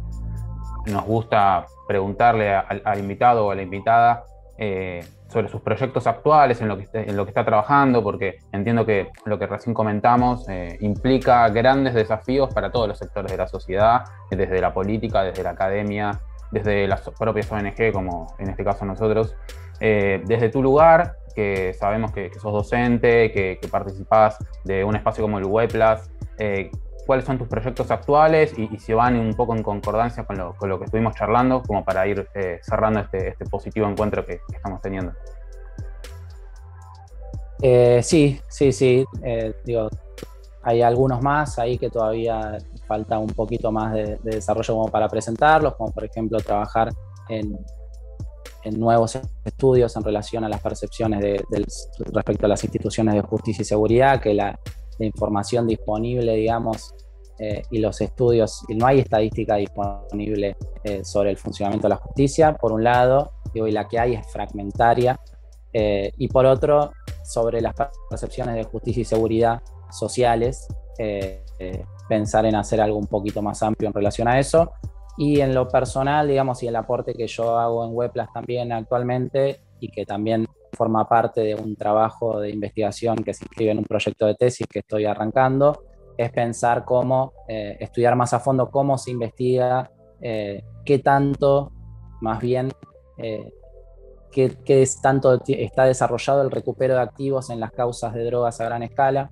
nos 0.87 1.05
gusta 1.05 1.67
preguntarle 1.87 2.53
al, 2.53 2.99
invitado 2.99 3.47
o 3.47 3.53
a 3.53 3.55
la 3.55 3.63
invitada 3.63 4.25
eh, 4.59 5.05
sobre 5.29 5.47
sus 5.47 5.61
proyectos 5.61 6.09
actuales, 6.09 6.61
en 6.61 6.67
lo, 6.67 6.77
que, 6.79 6.89
está 7.29 7.45
trabajando, 7.45 8.03
porque 8.03 8.39
entiendo 8.51 8.85
que 8.85 9.07
lo 9.25 9.39
que 9.39 9.47
recién 9.47 9.73
comentamos 9.73 10.49
eh, 10.49 10.77
implica 10.81 11.49
grandes 11.51 11.95
desafíos 11.95 12.53
para 12.53 12.73
todos 12.73 12.89
los 12.89 12.99
sectores 12.99 13.31
de 13.31 13.39
la 13.39 13.47
sociedad, 13.47 14.03
desde 14.33 14.61
la 14.61 14.75
política, 14.75 15.23
desde 15.23 15.45
la 15.45 15.51
academia, 15.51 16.21
desde 16.51 16.89
las 16.89 17.09
propias 17.17 17.53
ONG, 17.53 17.93
como 17.93 18.35
en 18.41 18.51
este 18.51 18.65
caso 18.65 18.85
nosotros. 18.85 19.37
Eh, 19.79 20.23
desde 20.27 20.49
tu 20.49 20.61
lugar, 20.61 21.15
que 21.37 21.75
sabemos 21.75 22.13
que, 22.13 22.33
sos 22.33 22.53
docente, 22.53 23.31
que, 23.31 23.59
que, 23.61 23.69
participás 23.69 24.39
de 24.65 24.83
un 24.83 24.97
espacio 24.97 25.23
como 25.23 25.39
el 25.39 25.45
WebPlus, 25.45 26.11
eh, 26.39 26.71
¿cuáles 27.07 27.27
son 27.27 27.37
tus 27.37 27.47
proyectos 27.47 27.91
actuales 27.91 28.59
y, 28.59 28.75
si 28.79 28.95
van 28.95 29.17
un 29.17 29.35
poco 29.35 29.55
en 29.55 29.63
concordancia 29.63 30.25
con 30.25 30.39
lo, 30.39 30.55
con 30.57 30.71
lo, 30.71 30.79
que 30.79 30.87
estuvimos 30.87 31.15
charlando, 31.15 31.63
como 31.63 31.85
para 31.85 32.07
ir 32.07 32.27
eh, 32.35 32.59
cerrando 32.63 33.01
este, 33.01 33.29
este, 33.29 33.45
positivo 33.45 33.87
encuentro 33.87 34.25
que, 34.25 34.41
estamos 34.53 34.81
teniendo? 34.81 35.13
sí, 38.03 38.41
sí, 38.49 38.73
sí. 38.73 39.05
digo, 39.65 39.89
hay 40.63 40.83
algunos 40.83 41.23
más 41.23 41.59
ahí 41.59 41.77
que 41.77 41.91
todavía 41.91 42.59
falta 42.87 43.19
un 43.19 43.29
poquito 43.29 43.71
más 43.71 43.93
de, 43.93 44.17
de 44.23 44.37
desarrollo 44.37 44.75
como 44.75 44.89
para 44.89 45.07
presentarlos, 45.09 45.75
como 45.75 45.93
por 45.93 46.05
ejemplo 46.05 46.39
trabajar 46.39 46.89
en 47.29 47.59
nuevos 48.73 49.19
estudios 49.45 49.97
en 49.97 50.05
relación 50.05 50.45
a 50.45 50.49
las 50.49 50.61
percepciones 50.61 51.21
de, 51.21 51.45
respecto 52.13 52.47
a 52.47 52.49
las 52.49 52.63
instituciones 52.65 53.15
de 53.15 53.21
justicia 53.21 53.63
y 53.63 53.65
seguridad, 53.65 54.21
que 54.21 54.35
la, 54.35 54.59
información 54.99 55.67
disponible, 55.67 56.35
digamos, 56.37 56.95
eh, 57.39 57.63
y 57.71 57.81
los 57.81 58.01
estudios, 58.01 58.65
y 58.67 58.75
no 58.77 58.87
hay 58.87 59.01
estadística 59.01 59.57
disponible 59.57 60.57
eh, 60.85 61.05
sobre 61.05 61.29
el 61.29 61.37
funcionamiento 61.37 61.87
de 61.87 61.91
la 61.91 62.01
justicia, 62.01 62.55
por 62.55 62.73
un 62.73 62.83
lado, 62.83 63.33
y 63.53 63.71
la 63.71 63.87
que 63.87 63.99
hay 63.99 64.15
es 64.15 64.27
fragmentaria, 64.33 65.21
eh, 65.71 66.11
y 66.17 66.29
por 66.29 66.47
otro, 66.47 66.93
sobre 67.23 67.61
las 67.61 67.75
percepciones 68.09 68.55
de 68.55 68.65
justicia 68.65 69.03
y 69.03 69.05
seguridad 69.05 69.61
sociales, 69.91 70.67
pensar 72.09 72.47
en 72.47 72.55
hacer 72.55 72.81
algo 72.81 72.97
un 72.97 73.07
poquito 73.07 73.43
más 73.43 73.63
amplio 73.63 73.89
en 73.89 73.93
relación 73.93 74.29
a 74.29 74.39
eso, 74.39 74.73
y 75.17 75.41
en 75.41 75.55
lo 75.55 75.67
personal, 75.69 76.29
digamos, 76.29 76.63
y 76.63 76.69
el 76.69 76.77
aporte 76.77 77.15
que 77.15 77.27
yo 77.27 77.59
hago 77.59 77.85
en 77.85 77.95
Weblas 77.95 78.29
también 78.33 78.73
actualmente 78.73 79.61
y 79.81 79.89
que 79.89 80.05
también 80.05 80.47
forma 80.73 81.09
parte 81.09 81.41
de 81.41 81.55
un 81.55 81.75
trabajo 81.75 82.39
de 82.39 82.51
investigación 82.51 83.17
que 83.17 83.33
se 83.33 83.45
inscribe 83.45 83.71
en 83.73 83.79
un 83.79 83.85
proyecto 83.85 84.27
de 84.27 84.35
tesis 84.35 84.67
que 84.67 84.81
estoy 84.81 85.07
arrancando, 85.07 85.85
es 86.17 86.31
pensar 86.31 86.85
cómo 86.85 87.33
eh, 87.49 87.77
estudiar 87.81 88.15
más 88.15 88.33
a 88.35 88.41
fondo 88.41 88.71
cómo 88.71 88.99
se 88.99 89.11
investiga, 89.11 89.91
eh, 90.21 90.63
qué 90.85 90.99
tanto, 90.99 91.73
más 92.21 92.41
bien, 92.41 92.71
eh, 93.19 93.53
qué, 94.31 94.55
es 94.67 95.01
tanto 95.01 95.41
está 95.47 95.85
desarrollado 95.85 96.43
el 96.43 96.51
recupero 96.51 96.95
de 96.95 97.01
activos 97.01 97.49
en 97.49 97.59
las 97.61 97.73
causas 97.73 98.13
de 98.13 98.25
drogas 98.25 98.61
a 98.61 98.65
gran 98.65 98.83
escala, 98.83 99.31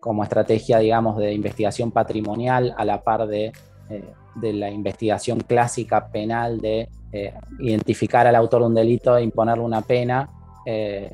como 0.00 0.22
estrategia, 0.22 0.78
digamos, 0.78 1.18
de 1.18 1.32
investigación 1.32 1.90
patrimonial 1.90 2.74
a 2.78 2.84
la 2.84 3.02
par 3.02 3.26
de 3.26 3.52
eh, 3.90 4.04
de 4.34 4.52
la 4.52 4.70
investigación 4.70 5.40
clásica 5.40 6.08
penal 6.08 6.60
de 6.60 6.88
eh, 7.10 7.34
identificar 7.58 8.26
al 8.26 8.36
autor 8.36 8.60
de 8.60 8.66
un 8.66 8.74
delito 8.74 9.16
e 9.16 9.22
imponerle 9.22 9.64
una 9.64 9.80
pena, 9.80 10.28
eh, 10.64 11.10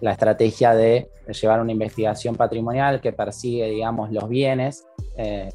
la 0.00 0.12
estrategia 0.12 0.74
de 0.74 1.10
llevar 1.28 1.60
una 1.60 1.72
investigación 1.72 2.36
patrimonial 2.36 3.00
que 3.00 3.12
persigue, 3.12 3.70
digamos, 3.70 4.12
los 4.12 4.28
bienes, 4.28 4.86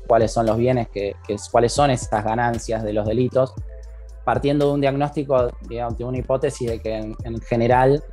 cuáles 0.07 0.31
son 0.31 0.45
los 0.45 0.57
bienes, 0.57 0.89
que, 0.89 1.15
cuáles 1.51 1.71
son 1.71 1.89
esas 1.91 2.23
ganancias 2.23 2.83
de 2.83 2.91
los 2.91 3.07
delitos, 3.07 3.53
partiendo 4.25 4.67
de 4.67 4.73
un 4.73 4.81
diagnóstico, 4.81 5.49
digamos, 5.69 5.97
de 5.97 6.03
una 6.03 6.17
hipótesis 6.17 6.69
de 6.69 6.79
que 6.79 6.95
en, 6.95 7.41
general 7.41 8.03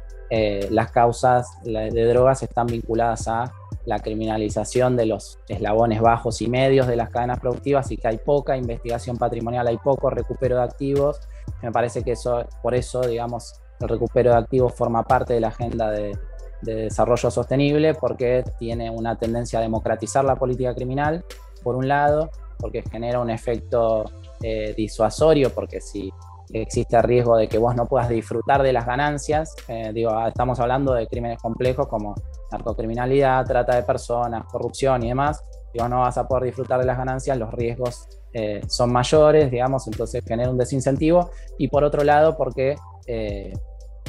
las 0.70 0.92
causas 0.92 1.48
de 1.64 2.04
drogas 2.04 2.42
están 2.44 2.66
vinculadas 2.66 3.26
a 3.26 3.52
la 3.86 3.98
criminalización 3.98 4.96
de 4.96 5.06
los 5.06 5.38
eslabones 5.48 6.00
bajos 6.00 6.42
y 6.42 6.48
medios 6.48 6.86
de 6.86 6.96
las 6.96 7.10
cadenas 7.10 7.40
productivas 7.40 7.90
y 7.90 7.96
que 7.96 8.08
hay 8.08 8.18
poca 8.18 8.56
investigación 8.56 9.16
patrimonial, 9.16 9.66
hay 9.66 9.78
poco 9.78 10.10
recupero 10.10 10.56
de 10.56 10.62
activos. 10.62 11.20
Me 11.62 11.72
parece 11.72 12.02
que 12.02 12.12
eso, 12.12 12.44
por 12.62 12.74
eso, 12.74 13.00
digamos, 13.00 13.60
el 13.80 13.88
recupero 13.88 14.30
de 14.30 14.36
activos 14.36 14.74
forma 14.74 15.02
parte 15.02 15.34
de 15.34 15.40
la 15.40 15.48
agenda 15.48 15.90
de, 15.90 16.16
desarrollo 16.62 17.30
sostenible 17.30 17.94
porque 17.94 18.44
tiene 18.58 18.90
una 18.90 19.16
tendencia 19.18 19.58
a 19.58 19.62
democratizar 19.62 20.22
la 20.26 20.36
política 20.36 20.74
criminal, 20.74 21.24
por 21.62 21.74
un 21.74 21.88
lado, 21.88 22.30
porque 22.58 22.82
genera 22.82 23.18
un 23.18 23.30
efecto 23.30 24.04
eh, 24.42 24.74
disuasorio, 24.76 25.54
porque 25.54 25.80
si 25.80 26.12
existe 26.52 27.00
riesgo 27.02 27.36
de 27.36 27.48
que 27.48 27.58
vos 27.58 27.74
no 27.76 27.86
puedas 27.86 28.08
disfrutar 28.08 28.62
de 28.62 28.72
las 28.72 28.86
ganancias. 28.86 29.54
Eh, 29.68 29.90
digo, 29.92 30.10
ah, 30.10 30.28
estamos 30.28 30.58
hablando 30.60 30.92
de 30.94 31.06
crímenes 31.06 31.38
complejos 31.40 31.86
como 31.86 32.14
narcocriminalidad, 32.50 33.44
trata 33.46 33.76
de 33.76 33.82
personas, 33.82 34.44
corrupción 34.46 35.02
y 35.04 35.08
demás. 35.08 35.42
Y 35.72 35.78
vos 35.78 35.88
no 35.88 36.00
vas 36.00 36.18
a 36.18 36.26
poder 36.26 36.44
disfrutar 36.44 36.80
de 36.80 36.86
las 36.86 36.98
ganancias, 36.98 37.38
los 37.38 37.52
riesgos 37.52 38.08
eh, 38.32 38.60
son 38.66 38.92
mayores, 38.92 39.50
digamos, 39.50 39.86
entonces 39.86 40.24
genera 40.26 40.50
un 40.50 40.58
desincentivo. 40.58 41.30
Y 41.58 41.68
por 41.68 41.84
otro 41.84 42.02
lado, 42.02 42.36
porque 42.36 42.76
eh, 43.06 43.52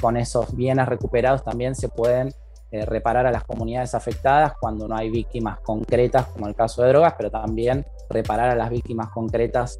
con 0.01 0.17
esos 0.17 0.55
bienes 0.55 0.87
recuperados 0.87 1.43
también 1.43 1.75
se 1.75 1.89
pueden 1.89 2.33
reparar 2.71 3.27
a 3.27 3.31
las 3.31 3.43
comunidades 3.43 3.93
afectadas 3.93 4.53
cuando 4.57 4.87
no 4.87 4.95
hay 4.95 5.09
víctimas 5.09 5.59
concretas, 5.59 6.27
como 6.27 6.47
el 6.47 6.55
caso 6.55 6.81
de 6.81 6.87
drogas, 6.87 7.15
pero 7.17 7.29
también 7.29 7.85
reparar 8.09 8.49
a 8.49 8.55
las 8.55 8.69
víctimas 8.69 9.09
concretas 9.09 9.77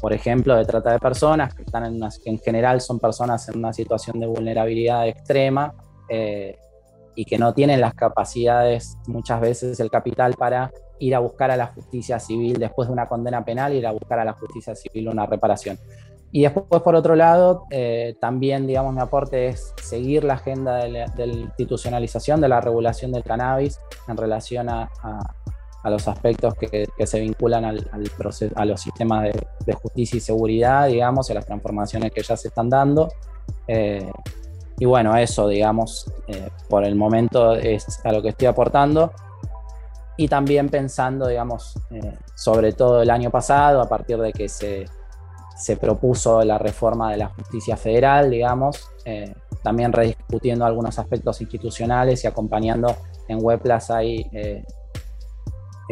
por 0.00 0.12
ejemplo, 0.12 0.56
de 0.56 0.64
trata 0.64 0.92
de 0.92 0.98
personas, 0.98 1.54
que, 1.54 1.62
están 1.62 1.84
en, 1.84 2.38
general 2.38 2.80
son 2.80 2.98
personas 2.98 3.48
en 3.48 3.58
una 3.58 3.72
situación 3.72 4.20
de 4.20 4.26
vulnerabilidad 4.26 5.06
extrema 5.06 5.74
eh, 6.08 6.56
y 7.14 7.24
que 7.24 7.38
no 7.38 7.52
tienen 7.54 7.80
las 7.80 7.94
capacidades, 7.94 8.96
muchas 9.06 9.40
veces 9.40 9.80
el 9.80 9.90
capital 9.90 10.34
para 10.34 10.70
ir 11.00 11.14
a 11.14 11.18
buscar 11.18 11.50
a 11.50 11.56
la 11.56 11.66
justicia 11.66 12.18
civil 12.18 12.58
después 12.58 12.88
de 12.88 12.92
una 12.92 13.06
condena 13.06 13.44
penal, 13.44 13.72
ir 13.72 13.86
a 13.86 13.92
buscar 13.92 14.18
a 14.18 14.24
la 14.24 14.32
justicia 14.32 14.74
civil 14.74 15.08
una 15.08 15.26
reparación. 15.26 15.78
Y 16.30 16.42
después, 16.42 16.82
por 16.82 16.94
otro 16.94 17.16
lado, 17.16 17.64
eh, 17.70 18.14
también, 18.20 18.66
digamos, 18.66 18.94
mi 18.94 19.00
aporte 19.00 19.48
es 19.48 19.72
seguir 19.82 20.24
la 20.24 20.34
agenda 20.34 20.76
de 20.76 20.90
la, 20.90 21.06
institucionalización 21.26 22.40
de 22.40 22.48
la 22.48 22.60
regulación 22.60 23.12
del 23.12 23.24
cannabis 23.24 23.80
en 24.08 24.16
relación 24.16 24.68
a, 24.68 24.90
a 25.02 25.20
los 25.90 26.08
aspectos 26.08 26.54
que, 26.54 26.88
se 27.06 27.20
vinculan 27.20 27.64
al, 27.64 28.10
proceso, 28.16 28.54
a 28.56 28.64
los 28.64 28.80
sistemas 28.80 29.28
de, 29.64 29.72
justicia 29.74 30.16
y 30.16 30.20
seguridad, 30.20 30.88
digamos, 30.88 31.28
y 31.28 31.32
a 31.32 31.36
las 31.36 31.46
transformaciones 31.46 32.12
que 32.12 32.22
ya 32.22 32.36
se 32.36 32.48
están 32.48 32.68
dando. 32.68 33.08
Eh, 33.66 34.10
y 34.78 34.84
bueno, 34.84 35.16
eso, 35.16 35.48
digamos, 35.48 36.10
eh, 36.26 36.48
por 36.68 36.84
el 36.84 36.94
momento 36.94 37.54
es 37.54 38.00
a 38.04 38.12
lo 38.12 38.22
que 38.22 38.30
estoy 38.30 38.46
aportando. 38.46 39.12
Y 40.16 40.26
también 40.26 40.68
pensando, 40.68 41.28
digamos, 41.28 41.74
eh, 41.90 42.16
sobre 42.34 42.72
todo 42.72 43.02
el 43.02 43.10
año 43.10 43.30
pasado, 43.30 43.80
a 43.80 43.88
partir 43.88 44.18
de 44.18 44.32
que 44.32 44.48
se, 44.48 44.86
se 45.56 45.76
propuso 45.76 46.42
la 46.42 46.58
reforma 46.58 47.12
de 47.12 47.18
la 47.18 47.28
justicia 47.28 47.76
federal, 47.76 48.30
digamos, 48.30 48.88
también 49.62 49.90
rediscutiendo 49.90 50.66
algunos 50.66 50.98
aspectos 50.98 51.40
institucionales 51.40 52.22
y 52.24 52.26
acompañando 52.26 52.94
en 53.26 53.38
Weblas 53.42 53.90
hay 53.90 54.30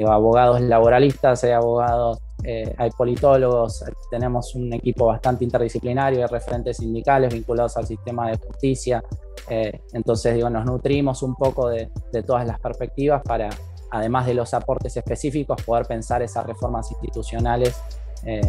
abogados 0.05 0.61
laboralistas, 0.61 1.43
hay 1.45 1.53
abogados, 1.53 2.19
eh, 2.45 2.75
hay 2.77 2.91
politólogos, 2.91 3.85
tenemos 4.11 4.55
un 4.55 4.73
equipo 4.73 5.07
bastante 5.07 5.45
interdisciplinario 5.45 6.21
de 6.21 6.27
referentes 6.27 6.77
sindicales 6.77 7.33
vinculados 7.33 7.77
al 7.77 7.87
sistema 7.87 8.31
de 8.31 8.37
justicia. 8.39 9.03
Eh, 9.49 9.81
entonces, 9.93 10.35
digo, 10.35 10.51
nos 10.51 10.65
nutrimos 10.65 11.23
un 11.23 11.35
poco 11.35 11.69
de, 11.69 11.91
todas 12.27 12.47
las 12.47 12.61
perspectivas 12.61 13.23
para, 13.23 13.49
además 13.91 14.27
de 14.27 14.35
los 14.35 14.53
aportes 14.55 14.97
específicos, 14.97 15.63
poder 15.63 15.87
pensar 15.87 16.23
esas 16.23 16.47
reformas 16.47 16.91
institucionales 16.93 17.81
eh, 18.25 18.41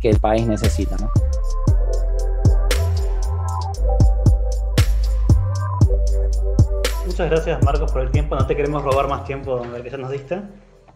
que 0.00 0.10
el 0.10 0.18
país 0.20 0.46
necesita. 0.46 0.96
Muchas 7.06 7.30
gracias 7.30 7.64
Marcos 7.64 7.90
por 7.90 8.02
el 8.02 8.10
tiempo, 8.10 8.36
no 8.36 8.46
te 8.46 8.54
queremos 8.54 8.82
robar 8.84 9.08
más 9.08 9.24
tiempo 9.24 9.58
del 9.58 9.82
que 9.82 9.90
ya 9.90 9.96
nos 9.96 10.10
diste. 10.10 10.42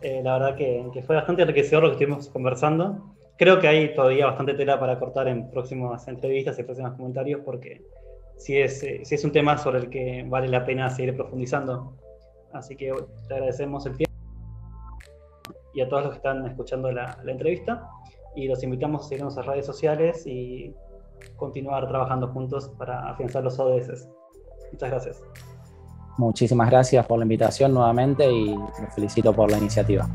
Eh, 0.03 0.21
la 0.23 0.39
verdad 0.39 0.57
que, 0.57 1.03
fue 1.07 1.17
bastante 1.17 1.43
enriquecedor 1.43 1.85
lo 1.85 1.89
que 1.91 1.95
estuvimos 1.95 2.29
conversando. 2.29 3.15
Creo 3.39 3.61
que 3.61 3.69
hay 3.69 3.95
todavía 3.95 4.27
bastante 4.27 4.55
tela 4.55 4.79
para 4.79 4.99
cortar 4.99 5.29
en 5.29 5.51
próximas 5.51 6.07
entrevistas 6.09 6.59
y 6.59 6.65
próximos 6.65 6.95
comentarios 6.95 7.41
porque 7.45 7.83
sí 8.37 8.59
es, 8.59 8.83
eh, 8.83 9.03
es 9.09 9.25
un 9.25 9.33
tema 9.33 9.57
sobre 9.59 9.79
el 9.79 9.91
que 9.91 10.25
vale 10.29 10.49
la 10.49 10.65
pena 10.65 10.91
seguir 10.91 11.17
profundizando. 11.17 11.97
Así 12.53 12.77
que 12.77 12.93
te 13.29 13.35
agradecemos 13.35 13.87
el 13.87 13.97
tiempo 13.97 14.13
y 15.75 15.81
a 15.81 15.89
todos 15.89 16.05
los 16.05 16.13
que 16.13 16.17
están 16.19 16.47
escuchando 16.47 16.91
la, 16.91 17.19
la 17.25 17.33
entrevista 17.33 17.89
y 18.35 18.47
los 18.47 18.63
invitamos 18.63 19.07
a 19.07 19.09
seguirnos 19.09 19.39
a 19.39 19.43
redes 19.43 19.65
sociales 19.65 20.27
y 20.27 20.75
continuar 21.37 21.89
trabajando 21.89 22.29
juntos 22.29 22.71
para 22.79 23.09
afianzar 23.09 23.45
los 23.45 23.59
ODS. 23.59 24.09
Muchas 24.73 24.91
gracias. 24.91 25.52
Muchísimas 26.19 26.71
gracias 26.71 27.07
por 27.07 27.19
la 27.19 27.25
invitación 27.25 27.73
nuevamente 27.73 28.31
y 28.31 28.55
los 28.55 28.95
felicito 28.95 29.33
por 29.33 29.51
la 29.51 29.59
iniciativa. 29.59 30.09